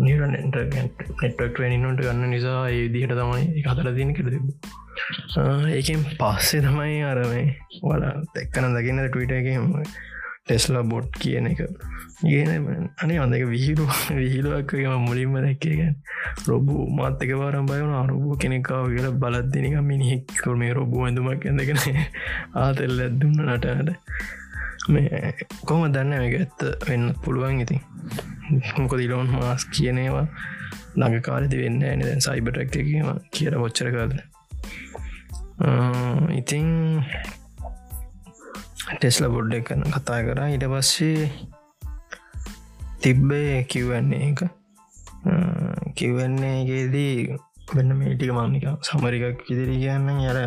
නිර 0.00 0.22
නෙට්ක් 0.26 1.60
නින්නට 1.64 2.02
ගන්න 2.02 2.30
නිසා 2.34 2.60
ඒ 2.70 2.84
දිහට 2.94 3.16
තමයි 3.20 3.64
කතර 3.66 3.90
තියන 3.98 4.14
කර 4.16 4.30
තිබ 4.30 4.46
ඒකෙන් 5.72 6.06
පස්සේ 6.14 6.64
තමයි 6.64 7.02
අරමේ 7.04 7.44
වල 7.82 8.06
තැක්කන 8.34 8.70
දකින්න 8.76 9.04
ටවිටගේම 9.04 9.68
ටෙස්ලා 10.48 10.84
බොඩ් 10.84 11.08
කියන 11.18 11.46
එක. 11.50 11.60
ගෙන 12.22 12.50
අනේ 12.98 13.18
අදක 13.18 13.44
විහිරු 13.46 13.84
විහිලුවක්කම 14.20 14.96
මුලින්ම 15.00 15.36
දැක්කේගැන් 15.36 15.94
රොබු 16.46 16.74
මාත්තක 16.92 17.30
පාරම් 17.34 17.66
බයවන 17.66 17.94
අරුබූ 17.94 18.36
කෙනෙකාව 18.36 18.88
කියලා 18.90 19.14
බලද්දිනික 19.16 19.76
මිනිහෙක්කර 19.82 20.56
මේ 20.56 20.72
රොබු 20.72 21.04
ඇඳුමක් 21.04 21.46
ඇඳගෙන 21.46 21.80
ආතෙල්ල 22.62 22.98
ඇදදුන්න 22.98 23.38
නටට 23.46 23.90
මේ 24.88 25.34
කොම 25.64 25.84
දන්න 25.88 26.12
එක 26.18 26.36
ඇත්ත 26.36 26.88
වෙන්න 26.88 27.06
පුළුවන් 27.22 27.60
ඉතින්. 27.60 27.80
මොක 28.78 28.92
දිලෝන් 28.96 29.28
මාස් 29.32 29.64
කියනේවා 29.66 30.26
ළඟ 30.96 31.22
කාලෙදි 31.22 31.62
වෙන්න 31.62 31.82
ඇන 31.84 32.02
දැන් 32.02 32.20
සයිබටක්කීම 32.20 33.10
කියර 33.30 33.56
ොච්චර 33.60 33.90
කාද 33.94 34.12
ඉතිං 36.32 36.68
ටෙස්ල 38.90 39.28
බොඩ්ඩ 39.28 39.64
කරන 39.66 39.84
කතා 39.90 40.20
කර. 40.26 40.40
ඉට 40.48 40.64
පස්සේ 40.72 41.28
තිබ්බේ 43.02 43.64
කිව්වන්නේ 43.64 44.30
එක 44.30 44.40
කිව්වන්නේගේදී 45.94 47.36
වෙන්න 47.74 47.92
මේටික 47.98 48.32
මන්නික 48.32 48.66
සමරිකක් 48.82 49.44
ඉදිරි 49.50 49.76
කියන්න 49.82 50.08
යර 50.24 50.38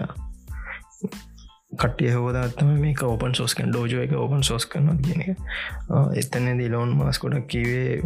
කටිය 1.78 2.12
හෝදත්තම 2.14 2.72
මේ 2.82 2.96
ඕපන් 3.04 3.38
සෝස්කන් 3.38 3.72
ඩෝජෝ 3.72 4.04
එක 4.06 4.14
ඕපන් 4.18 4.44
සෝස් 4.44 4.66
කරන 4.66 5.00
කියන 5.06 5.22
එක. 5.24 5.40
එතන 6.16 6.52
දිලෝන් 6.60 6.98
මාස් 6.98 7.22
කොඩක් 7.22 7.48
කිවේ 7.48 8.02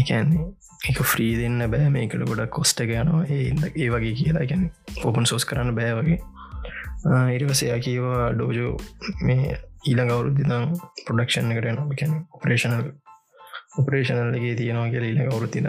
එකන්නේ 0.00 0.48
එක 0.90 0.98
ෆ්‍රී 1.06 1.36
දෙන්න 1.38 1.62
බෑ 1.70 1.90
මේකට 1.94 2.24
ගොඩක් 2.26 2.50
කොස්ට 2.56 2.80
යනවා. 2.82 3.24
ඒ 3.28 3.52
ඒ 3.76 3.88
වගේ 3.94 4.14
කියලා. 4.18 4.46
ගැන 4.50 4.70
ඕපන් 5.04 5.28
සෝස් 5.30 5.46
කරන්න 5.46 5.76
බෑ 5.78 5.94
වගේ. 6.00 6.18
ඉරිවසයා 7.04 7.78
කියවා 7.78 8.32
ඩෝජෝ 8.32 8.72
මේ 9.22 9.58
ඊළඟ 9.88 10.12
අවුරුද්ධතම් 10.12 10.66
ප්‍රඩක්ෂන් 11.06 11.52
එකට 11.52 11.70
යනවා. 11.70 11.96
ගැන 11.98 12.12
ඔපරේෂනල් 12.32 12.92
ඔපරේෂනල්ලගේ 13.78 14.54
තියෙනවා 14.54 14.90
කියල 14.90 15.04
ඊළඟ 15.04 15.32
අවුරුතින 15.32 15.68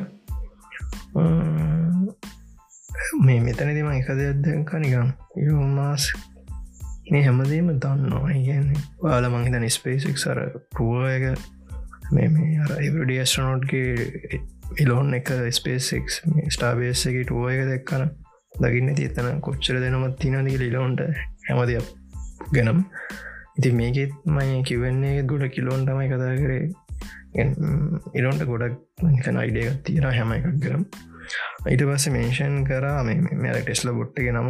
මේ 3.21 3.39
මෙතනදිම 3.39 3.89
එක 3.91 4.13
දෙයක්දක 4.13 4.73
නිකම් 4.79 5.09
ඉමාස් 5.37 6.07
මේ 7.11 7.23
හැමදීම 7.23 7.73
දන්නවා. 7.77 8.31
ඉගන්නේ 8.31 8.85
වාල 9.03 9.29
මංහිතන 9.29 9.69
ස්පේසික් 9.69 10.17
සර 10.17 10.41
පුුව 10.77 11.07
එක 11.09 11.25
මේ 12.11 12.29
මේ 12.29 12.59
අර 12.59 12.75
ඉවඩි 12.79 13.21
ස්ටනෝට්ගේ 13.25 14.41
ඉලෝන් 14.79 15.13
එක 15.13 15.33
ස්පේසික් 15.51 16.13
ස්ටාබේසගේ 16.49 17.23
ටුව 17.23 17.49
එක 17.49 17.65
දෙක්කන 17.67 18.05
දකින්න 18.63 18.95
තිතන 18.99 19.41
කොච්චර 19.47 19.79
දෙනමත් 19.83 20.17
තිනදක 20.21 20.57
ලිලෝන්ට 20.63 21.03
හැමදයක් 21.49 21.87
ගැනම්. 22.55 22.79
ඉති 23.57 23.71
මේකෙත් 23.79 24.13
මයි 24.35 24.61
කිවන්නේ 24.69 25.23
ගොඩ 25.31 25.45
කිලෝන් 25.55 25.85
තමයි 25.87 26.09
කතා 26.13 26.35
කරේ. 26.41 26.63
ඉලොන්ට 28.19 28.43
ගොඩක් 28.51 28.75
අයිඩියගත් 29.41 29.81
තියෙන 29.85 30.05
හැම 30.17 30.33
එකක් 30.35 30.53
ගරම් 30.63 30.83
ඊට 31.71 31.83
පස්ස 31.87 32.11
මේෂන් 32.15 32.55
කරා 32.67 32.99
මෙ 33.03 33.15
ටෙස්ල 33.55 33.91
බොට්ටගේ 33.97 34.33
නම 34.33 34.49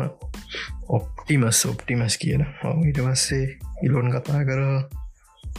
ඔප්ටිමස් 0.97 1.61
ඔප්ටිමස් 1.69 2.17
කියන 2.21 2.43
ඊට 2.87 2.99
පස්සේ 3.05 3.45
ඉලොන් 3.87 4.11
කතා 4.15 4.41
කර. 4.49 4.61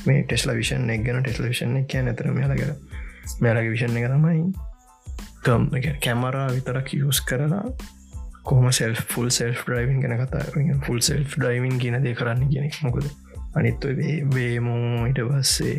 මේ 0.07 0.23
ටෙස්ල 0.25 0.53
විෂන් 0.59 0.91
එක් 0.91 1.05
ගැන 1.07 1.23
ටෙස්ල 1.23 1.49
විෂන් 1.49 1.77
එක 1.81 1.97
නැතර 2.07 2.31
මෙලකර 2.39 2.73
මෙලගේ 3.41 3.73
විෂණ 3.75 3.99
එක 4.01 4.09
තමයි. 4.13 4.43
කැමරා 6.05 6.49
විතරක් 6.53 6.95
යස් 6.99 7.21
කරලා 7.29 7.65
කොම 8.45 8.71
සෙල් 8.73 8.95
ෆුල් 9.11 9.29
සෙල් 9.31 9.53
්‍රයිවින් 9.67 10.01
ගැන 10.01 10.17
කතා 10.21 10.79
ෆුල් 10.87 11.01
සෙල් 11.01 11.23
්‍රයිවින් 11.37 11.79
කියන 11.79 11.97
දේ 12.05 12.15
කරන්න 12.15 12.49
කියෙනෙ 12.49 12.71
මොකද? 12.83 13.07
අනිත්ව 13.55 14.01
වේමෝ 14.35 15.07
ඉට 15.07 15.21
පස්සේ 15.29 15.77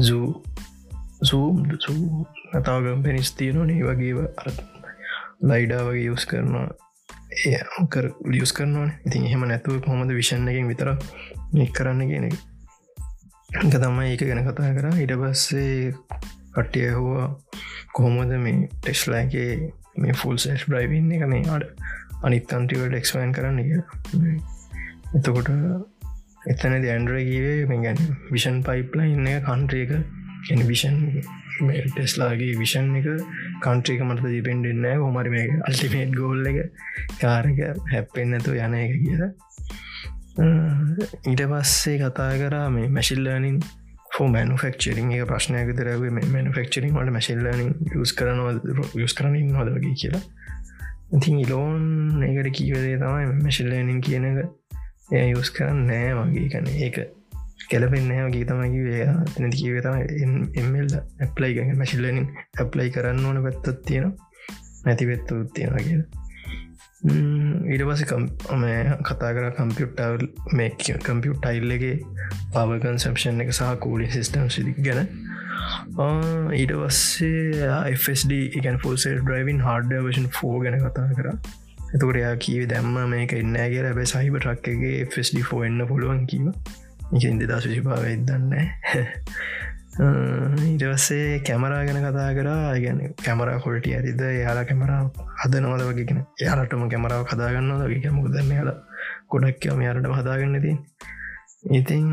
සූ 0.00 0.26
සූම් 1.22 1.64
සූ 1.78 2.26
නතාව 2.54 2.84
කම්පෙනිස් 2.84 3.32
තියනනේ 3.34 3.80
වගේ 3.82 4.28
ලයිඩා 5.42 5.82
වගේ 5.88 6.12
යස් 6.12 6.26
කරනවා. 6.26 6.68
ඒකර 7.46 8.06
ලියස් 8.26 8.52
කරනවා 8.52 8.86
ඉතින් 9.06 9.26
එහෙම 9.26 9.42
නැතුව 9.48 9.82
කොමද 9.84 10.14
විෂණ 10.18 10.48
එකින් 10.48 10.70
විතර 10.70 10.94
නික් 11.52 11.72
කරන්න 11.72 12.06
කියන 12.10 12.30
එක? 12.30 12.38
තමයි 13.74 14.12
ඒක 14.12 14.22
ගැන 14.28 14.44
කතා 14.46 14.72
කර 14.76 14.86
ඉට 15.00 15.14
පස්සේ 15.20 15.92
කට්ටිය 16.54 16.88
හෝවා 16.92 17.28
කොහොමද 17.92 18.32
මේ 18.38 18.68
ටෙස්ලාගේ 18.72 19.72
මේ 19.98 20.14
ෆුල් 20.14 20.38
සෙස් 20.38 20.64
බ්‍රයිවින්න 20.64 21.12
එක 21.12 21.26
මේ 21.26 21.44
අඩ 21.48 21.66
අනිත් 22.22 22.52
අන්ටිවට 22.52 22.94
එක්ස්වයින් 22.94 23.32
කරන්න 23.32 23.60
කිය 23.62 23.82
එතකොට 25.14 25.50
එතන 26.46 26.78
ඇන්ඩ්‍රය 26.78 27.24
කිවේ 27.24 27.66
මේ 27.66 27.82
ගැන 27.82 28.00
විෂන් 28.30 28.62
පයිප්ලා 28.62 29.06
ඉන්න 29.06 29.28
කන්ට්‍රියක 29.44 29.92
විෂන් 30.66 30.98
ටෙස්ලාගේ 31.58 32.54
විෂන් 32.58 32.94
එක 32.96 33.08
කන්ට්‍රික 33.62 34.02
මට 34.04 34.22
දිපෙන්ඩෙන්න 34.26 34.86
හොමරි 34.98 35.30
මේ 35.30 35.58
අල්ටිමේට් 35.62 36.14
ගෝල්ල 36.14 36.46
එක 36.46 36.58
කාරක 37.20 37.58
හැප්පෙන් 37.92 38.30
නැතු 38.30 38.54
යන 38.56 38.74
එක 38.74 38.94
කියලා. 38.96 39.30
ඊට 41.26 41.42
පස්සේ 41.52 41.98
කතා 41.98 42.30
කරා 42.38 42.68
මේ 42.70 42.88
මැශිල්ලනින් 42.88 43.58
ෝ 43.58 43.87
මනුෆක්චරින් 44.26 45.12
එක 45.14 45.26
ප්‍රශ්නයක 45.30 45.70
දරව 45.78 46.02
මනුෆක්චරින් 46.34 46.94
වට 46.96 47.14
මැශිල්ලනින් 47.16 47.70
යස් 48.02 48.12
කරනවා 48.18 48.54
යස් 49.04 49.14
කරනින් 49.14 49.54
හොදවගේ 49.54 49.94
කියලා. 50.02 50.22
ඉතින් 51.16 51.38
ඉලෝන් 51.44 52.24
ඒකට 52.26 52.50
කීවදේ 52.58 52.96
තමයි 53.02 53.28
මැශිල්ලනින් 53.44 54.00
කියන 54.00 54.26
එක 54.30 54.38
එය 55.12 55.32
යස් 55.32 55.50
කරන්න 55.50 55.86
නෑ 55.90 56.10
වගේ. 56.18 56.48
කන 56.52 56.66
ඒක 56.76 56.98
කෙලපෙන්නෑ 57.70 58.28
වගේ 58.28 58.44
තමයි 58.48 58.92
නැති 59.38 59.56
කිවේ 59.56 59.82
තම 59.84 59.96
එමල් 60.62 60.94
ඇප්ලයි 61.24 61.52
ගැ 61.56 61.76
මැශිල්ලනින් 61.82 62.30
ඇප්ලයි 62.60 62.94
කරන්න 62.94 63.26
ඕන 63.26 63.42
පැත්තත් 63.44 63.84
තියෙන 63.86 64.16
නැතිවෙත්තු 64.84 65.44
තියෙන 65.54 65.76
කියලා. 65.86 66.08
ඊට 67.68 67.84
පස 67.84 68.02
කම 68.04 68.64
කතා 69.04 69.30
කර 69.36 69.48
කම්පියුට්ටවල් 69.56 70.24
මේ 70.52 70.98
කම්පියුට්ටයිල්ලගේ 71.02 71.94
පව 72.54 72.78
කන්සප්ෂන් 72.82 73.44
එක 73.44 73.52
සහ 73.52 73.72
කූලි 73.82 74.08
සිිස්ටම් 74.10 74.48
සිදි 74.48 74.74
ගැන. 74.80 75.08
ඊට 76.54 76.74
පස්සේ 76.74 77.70
FSD 77.92 78.42
එකන් 78.54 78.82
ෆෝසේ 78.84 79.14
ඩ්‍රයිවින් 79.18 79.60
හාඩ 79.60 79.94
වශන් 79.98 80.28
ෆෝ 80.34 80.54
ගැන 80.60 80.78
කතා 80.80 81.08
කර. 81.14 81.30
එතකට 81.90 82.20
යා 82.20 82.34
කීව 82.38 82.66
දැම්ම 82.70 82.98
මේක 83.10 83.32
එන්නෑ 83.34 83.70
කියලා 83.74 83.94
බැ 83.94 84.08
සහිබ 84.08 84.38
ටක්කගේ 84.38 84.96
FSD 85.06 85.44
ෆෝ 85.44 85.64
එන්න 85.64 85.86
පුළුවන් 85.86 86.26
කීව 86.26 86.52
ඉද 87.10 87.42
දස් 87.42 87.66
විශිපාව 87.66 88.04
ඉදන්න 88.06 88.52
ඊටවස්සේ 89.98 91.40
කැමරා 91.46 91.82
ගැන 91.86 92.00
කතා 92.04 92.30
කරා. 92.34 92.72
ගැන 92.84 92.98
කැමරා 93.24 93.58
කොල්ටිය 93.60 93.94
ඇතිද? 93.96 94.20
යාලා 94.38 94.64
කැමරා 94.64 95.00
හදනවද 95.42 95.86
වගේගෙන 95.90 96.20
යාලටම 96.40 96.84
කැමරාව 96.92 97.24
කදාගන්නද 97.32 97.84
වගේ 97.84 98.12
මුද 98.18 98.30
දන්න 98.34 98.52
යාල 98.58 98.70
ගොඩක්කම 99.28 99.82
යාලට 99.86 100.10
හදාගන්න 100.20 100.60
තින් 100.62 100.78
ඉතින් 101.70 102.06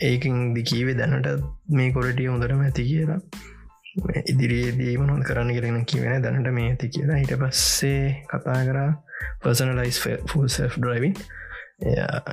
ඒකින් 0.00 0.36
දිකීවේ 0.54 0.98
දැනට 1.00 1.28
මේ 1.70 1.92
කොරටිය 1.92 2.28
හොඳටම 2.32 2.62
ඇති 2.66 2.88
කියලා. 2.90 3.20
ඉදිරියේදී 4.26 4.94
මනොත් 4.98 5.24
කරන්න 5.24 5.56
කරෙන 5.56 5.84
කිවෙන 5.86 6.22
දැනට 6.22 6.52
මේ 6.52 6.68
ඇති 6.70 6.92
කියලා. 6.94 7.18
හිට 7.22 7.34
පස්සේ 7.42 8.04
කතා 8.30 8.60
කරා 8.68 8.90
පර්සනලයිස් 9.42 9.98
ෆල් 10.04 10.48
සෙෆ් 10.48 10.78
ඩ්‍රයිවින් 10.78 11.16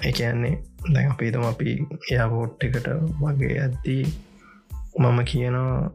එකන්නේ 0.04 0.54
දැන් 0.94 1.12
අපේතම 1.12 1.44
අපි 1.48 1.74
එයාපෝට් 2.12 2.64
එකට 2.68 2.88
වගේ 3.22 3.58
ඇද්දී 3.64 4.04
මම 4.96 5.20
කියනවා 5.24 5.92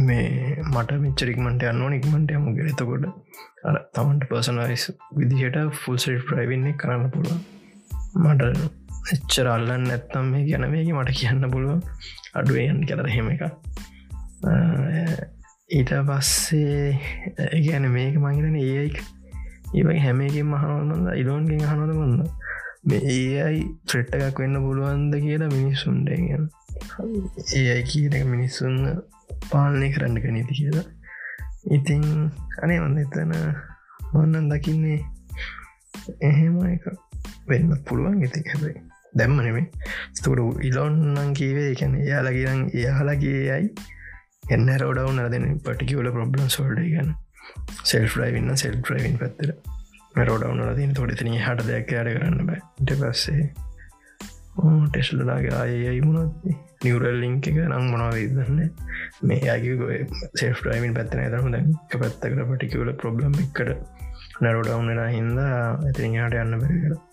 මේ 0.00 0.56
මට 0.64 0.98
මිච්චරික්මට 1.00 1.62
යන්න 1.64 1.84
නික්මට 1.86 2.32
යමු 2.32 2.52
ගෙරතකොට 2.56 3.06
අර 3.64 3.78
තමන්ට 3.94 4.26
පර්සනයිස් 4.28 4.84
විදිහට 5.16 5.56
ෆුල්සල් 5.78 6.18
ප්‍රයිවින්නේ 6.28 6.74
කරන්න 6.74 7.08
පුළුව 7.10 7.38
මට 8.20 8.42
එච්චර 9.10 9.48
අල්ලන්න 9.48 9.88
ඇත්තම් 9.88 10.28
මේ 10.28 10.44
ගැන 10.44 10.68
මේක 10.68 10.92
මට 10.92 11.16
කියන්න 11.18 11.48
පුළුව 11.50 11.80
අඩුවයන් 12.34 12.84
කර 12.86 13.08
හෙම 13.08 13.32
එක 13.32 13.42
ඊට 15.70 15.92
පස්සේ 16.06 17.58
ගැන 17.64 17.88
මේක 17.90 18.20
මහිතන 18.20 18.58
ඒයි 18.58 18.88
ඒවයි 19.74 20.00
හැමකින් 20.00 20.48
මහනොද 20.48 21.12
ඉඩෝන්ගෙන් 21.16 21.64
හනොද 21.66 21.94
බන්න 21.94 22.20
මේ 22.84 23.00
ඒයි 23.10 23.68
ත්‍රෙට්ට 23.86 24.18
එකක් 24.20 24.42
වෙන්න 24.42 24.60
පුළුවන්ද 24.62 25.22
කියලා 25.22 25.50
මිනිස්සුන්ටගෙන 25.50 26.50
ඒයි 27.58 27.82
කියන 27.90 28.16
මිනිස්සුන් 28.32 28.76
පාලනය 29.50 29.88
කරන්න 29.94 30.20
කනීති 30.24 30.58
කියලා. 30.60 30.86
ඉතින් 31.70 32.04
අනේ 32.62 32.78
වන්න 32.82 32.98
එතන 33.04 33.32
ඔන්නන් 34.14 34.50
දකින්නේ 34.52 35.00
එහෙම 36.20 36.56
එක 36.66 36.86
වෙන්න 37.48 37.72
පුළුවන්. 37.88 38.22
ඉති 38.26 38.44
හැබයි 38.50 38.74
දැම්මනෙමේ 39.18 39.66
ස්තුට 40.18 40.62
ඉලොන්නන් 40.68 41.34
කීවේ? 41.38 41.72
එකැන 41.72 41.98
එයාලගේරන් 42.02 42.62
එයාලගේ 42.74 43.40
යයි 43.48 43.68
එන්න 44.50 44.70
රෝඩවුන් 44.82 45.20
අදන 45.24 45.46
පටිකිවල 45.66 46.10
ප්‍රබ්ලම් 46.16 46.48
සෝල්ඩ 46.56 46.80
ගන්න. 46.84 47.12
සෙල් 47.84 48.08
්‍රයිවින්න 48.16 48.56
සෙල් 48.62 48.78
්‍රයිවින් 48.90 49.18
පැත්තර 49.20 49.52
රෝඩවුන 50.28 50.62
තින් 50.78 50.94
තොඩි 50.98 51.18
තින 51.20 51.34
හට 51.36 51.68
දෙයක් 51.68 51.92
අඩ 52.00 52.14
කරන්න 52.16 52.48
බෑ. 52.48 52.60
ඉට 52.82 52.96
පස්සේ 53.02 53.44
ටෙස්ලලාගේ 54.54 55.54
අයයි 55.58 56.00
මුණත් 56.00 56.46
නිවරල් 56.84 57.18
ලිංක 57.20 57.46
එක 57.46 57.58
නම් 57.62 57.86
මොනවදන්න 57.92 58.60
මේ 59.22 59.48
අගේ 59.50 60.00
සෙල් 60.34 60.58
්‍රයිවින් 60.62 60.96
පැත්තන 60.96 61.24
දම 61.28 61.48
දැක 61.54 61.96
පැත්තකට 61.96 62.44
පටිකවල 62.50 62.92
ප්‍රබ්ලම් 62.96 63.38
එකට 63.40 63.72
නැරෝඩවුනලා 64.40 65.08
හින්ද 65.10 65.40
ඇතින් 65.46 66.18
හට 66.18 66.44
යන්න 66.44 66.60
බැරිකට 66.60 67.10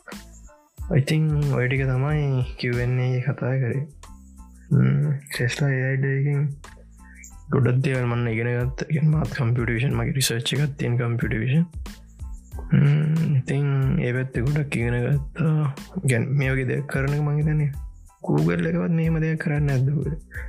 ඉතිං 0.97 1.25
ඔයටික 1.53 1.85
තමයි 1.85 2.43
කිව්වෙන්නේ 2.57 3.21
කතා 3.21 3.53
කරේ. 3.61 3.81
ටෙස්ලා 5.29 5.69
ඒයිඩකින් 5.71 6.39
ගොඩත් 7.49 7.81
දේවල් 7.83 8.07
මන්න 8.07 8.31
ඉගෙනගත් 8.31 8.83
මාත් 9.05 9.31
කම්පියටේෂන් 9.35 9.93
මගේ 9.93 10.15
රිසර්ච් 10.15 10.53
එකත් 10.55 10.73
තියෙන් 10.77 10.97
කම්පියටේෂන් 10.97 11.65
ඉතින් 13.37 13.65
ඒ 13.99 14.11
පැත්ත 14.15 14.35
ගොඩක් 14.45 14.75
ඉගෙන 14.75 14.97
ගත්තා. 15.05 15.73
ගැන් 16.05 16.25
මේ 16.39 16.51
වගේ 16.51 16.69
දෙයක් 16.71 16.85
කරන 16.87 17.13
මහිතන්නේ 17.27 17.71
කූගල් 18.21 18.69
එකවත් 18.69 18.93
මේම 18.99 19.19
දෙයක් 19.23 19.39
කරන්න 19.43 19.73
ඇදකට 19.73 20.47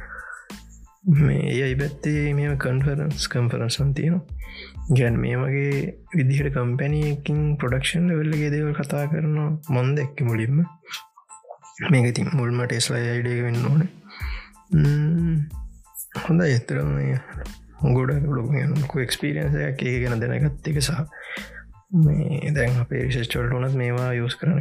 මේ 1.21 1.43
ඒයි 1.53 1.77
පැත්තේ 1.81 2.25
මෙම 2.35 2.57
කන්ෆරන්ස් 2.59 3.29
කම්ෆරන්සන් 3.29 3.95
තියෙනවා. 3.95 4.25
ගැන් 4.99 5.17
මේ 5.21 5.37
වගේ 5.37 5.95
විදිහට 6.17 6.51
කම්පැනයකින් 6.57 7.41
ප්‍රඩක්ෂන් 7.61 8.11
වෙල්ලගේ 8.19 8.51
දේවල් 8.55 8.75
කතා 8.75 9.05
කරන 9.13 9.39
මොන්ද 9.69 10.03
එක්ක 10.05 10.21
මුලින්ම? 10.29 10.61
මේක 11.91 12.11
ති 12.15 12.27
මුල්ම 12.33 12.61
ටෙස්ලා 12.65 13.01
අයිඩේ 13.07 13.43
වෙන්න 13.47 13.67
ඕන. 13.71 13.83
හොඳ 16.25 16.41
එතරම 16.47 16.93
ගොඩ 17.97 18.13
ලොක 18.29 18.95
එක්ස්පිරියන්ස 19.07 19.55
එක 19.63 19.81
ගැන 20.03 20.21
දැනගත් 20.23 20.69
එක 20.71 20.81
සහ 20.83 20.93
මේ 21.91 22.53
දැන් 22.55 22.81
අපේ 22.81 23.03
රිසස්චල්ට 23.03 23.53
වනත් 23.53 23.75
මේවා 23.75 24.11
යස් 24.15 24.37
කරන 24.37 24.59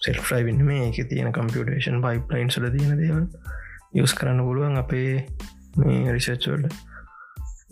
සෙල් 0.00 0.20
්‍රයිවින්න 0.22 0.64
මේ 0.64 0.88
එක 0.88 1.08
තියෙන 1.08 1.32
කම්පියටේෂන් 1.32 2.00
පයිප්ලයින් 2.02 2.50
සල 2.50 2.68
තියෙන 2.70 3.00
දේවල් 3.00 3.26
යස් 4.00 4.14
කරන්න 4.14 4.44
පුළුවන් 4.46 4.80
අපේ 4.80 5.26
මේ 5.76 6.12
රිසච්චල්ට 6.12 6.72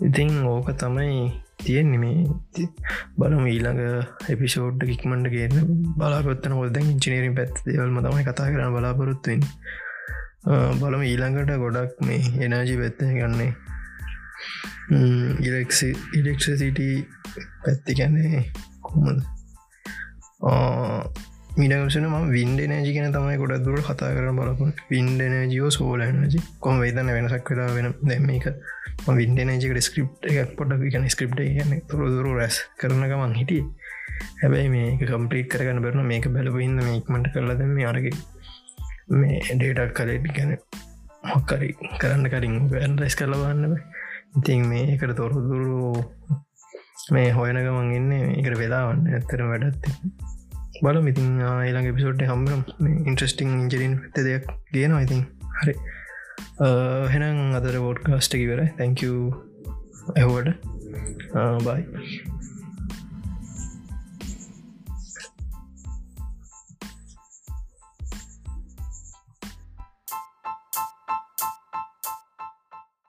ඉතින් 0.00 0.44
ඕක 0.44 0.70
තමයි 0.76 1.32
තියෙන්නේ 1.58 1.98
මේ. 1.98 2.66
බලම 3.18 3.46
ඊළඟ 3.46 3.82
එපිසෝඩ් 4.28 4.84
කික්මට 4.84 5.30
ගන්න 5.32 5.72
බලාපොත්තන 5.96 6.54
හොද 6.54 6.76
ඉංචිනීරින් 6.76 7.34
පැත් 7.34 7.62
දේවල්ම 7.66 7.98
තමයි 8.04 8.24
කතා 8.24 8.48
කරන 8.48 8.76
බලාපොරොත්තුවෙන් 8.76 9.42
බලම 10.80 11.02
ඊළඟට 11.02 11.56
ගොඩක් 11.58 11.98
මේ 12.02 12.20
එනාජි 12.44 12.76
පැත්ත 12.76 13.02
ගන්නේ 13.10 13.50
ඉලෙක්සි 15.42 15.90
ඉලෙක්සිට 16.14 16.80
පැත්ති 17.64 17.94
ගැන්නේ 17.94 18.44
කොමද 18.88 19.20
මිනගසන 21.58 22.06
ම 22.06 22.26
වින්ඩ 22.30 22.60
නෑජි 22.64 22.92
කෙන 22.96 23.12
තමයි 23.12 23.36
ගොඩ 23.36 23.54
දුර 23.64 23.80
කතා 23.82 24.10
කරන 24.16 24.36
බලපු 24.38 24.66
වින්ඩ 24.90 25.20
නෑජියෝ 25.26 25.70
සෝල 25.70 26.02
නජි 26.16 26.40
කොම 26.60 26.76
වේදන්න 26.78 27.10
වෙනසක් 27.10 27.50
වෙලා 27.52 27.70
වෙන 27.72 27.88
දැම 28.02 28.28
එක 28.30 28.48
වින්ඩ 29.12 29.40
නජික 29.48 29.74
ස්ක්‍රප් 29.80 30.28
එකක් 30.32 30.56
පොඩක් 30.56 30.84
ගන 30.86 31.08
ස්ක්‍රප් 31.08 31.32
ගැන 31.38 31.72
තුරදුරු 31.90 32.32
රැස් 32.34 32.58
කරනගමන් 32.80 33.34
හිටිය. 33.34 33.62
හැබැයි 34.40 34.70
මේක 34.70 35.02
කම්පලිට 35.04 35.48
කරගන්න 35.52 35.82
බරන 35.84 36.06
මේක 36.06 36.26
බැලපඉන්න 36.34 36.78
මේක්මට 36.80 37.30
කරලද 37.34 37.62
මේ 37.70 37.88
අරග 37.90 38.06
මේ 39.12 39.38
ඩේටක් 39.52 39.94
කලට 39.98 40.28
ගැන 40.36 40.52
මොක්කරි 41.24 41.70
කරන්න 42.00 42.30
කරින් 42.32 42.56
වැන් 42.72 42.98
රැස් 42.98 43.16
කරලවන්න 43.16 43.78
ඉතින් 44.36 44.66
මේ 44.66 44.84
එකට 44.94 45.16
තොරදුරු 45.16 45.78
මේ 47.08 47.28
හොයන 47.30 47.58
ගමන් 47.58 47.92
එන්න 47.98 48.10
එකට 48.40 48.58
වෙලාවන්න 48.60 49.06
ඇත්තර 49.10 49.42
වැඩත්ති 49.50 49.92
බල 50.82 50.98
මිතින් 51.06 51.28
ඒලාගේ 51.42 51.94
පිසෝට් 51.98 52.24
හම්බම් 52.30 52.88
ඉන්ට්‍රස්ටිං 53.10 53.54
ඉන්ජරින් 53.58 53.94
ත 54.14 54.24
දෙයක් 54.26 54.50
ගේනවා 54.74 55.04
ඉතින්. 55.06 55.22
හරි. 55.60 55.74
හෙනම් 57.14 57.56
අදර 57.58 57.78
බෝඩ්කාස්ට 57.84 58.36
කිවර 58.40 58.60
තැංක 58.80 59.04
ඇහුවට. 60.16 60.50
බයි 61.66 62.37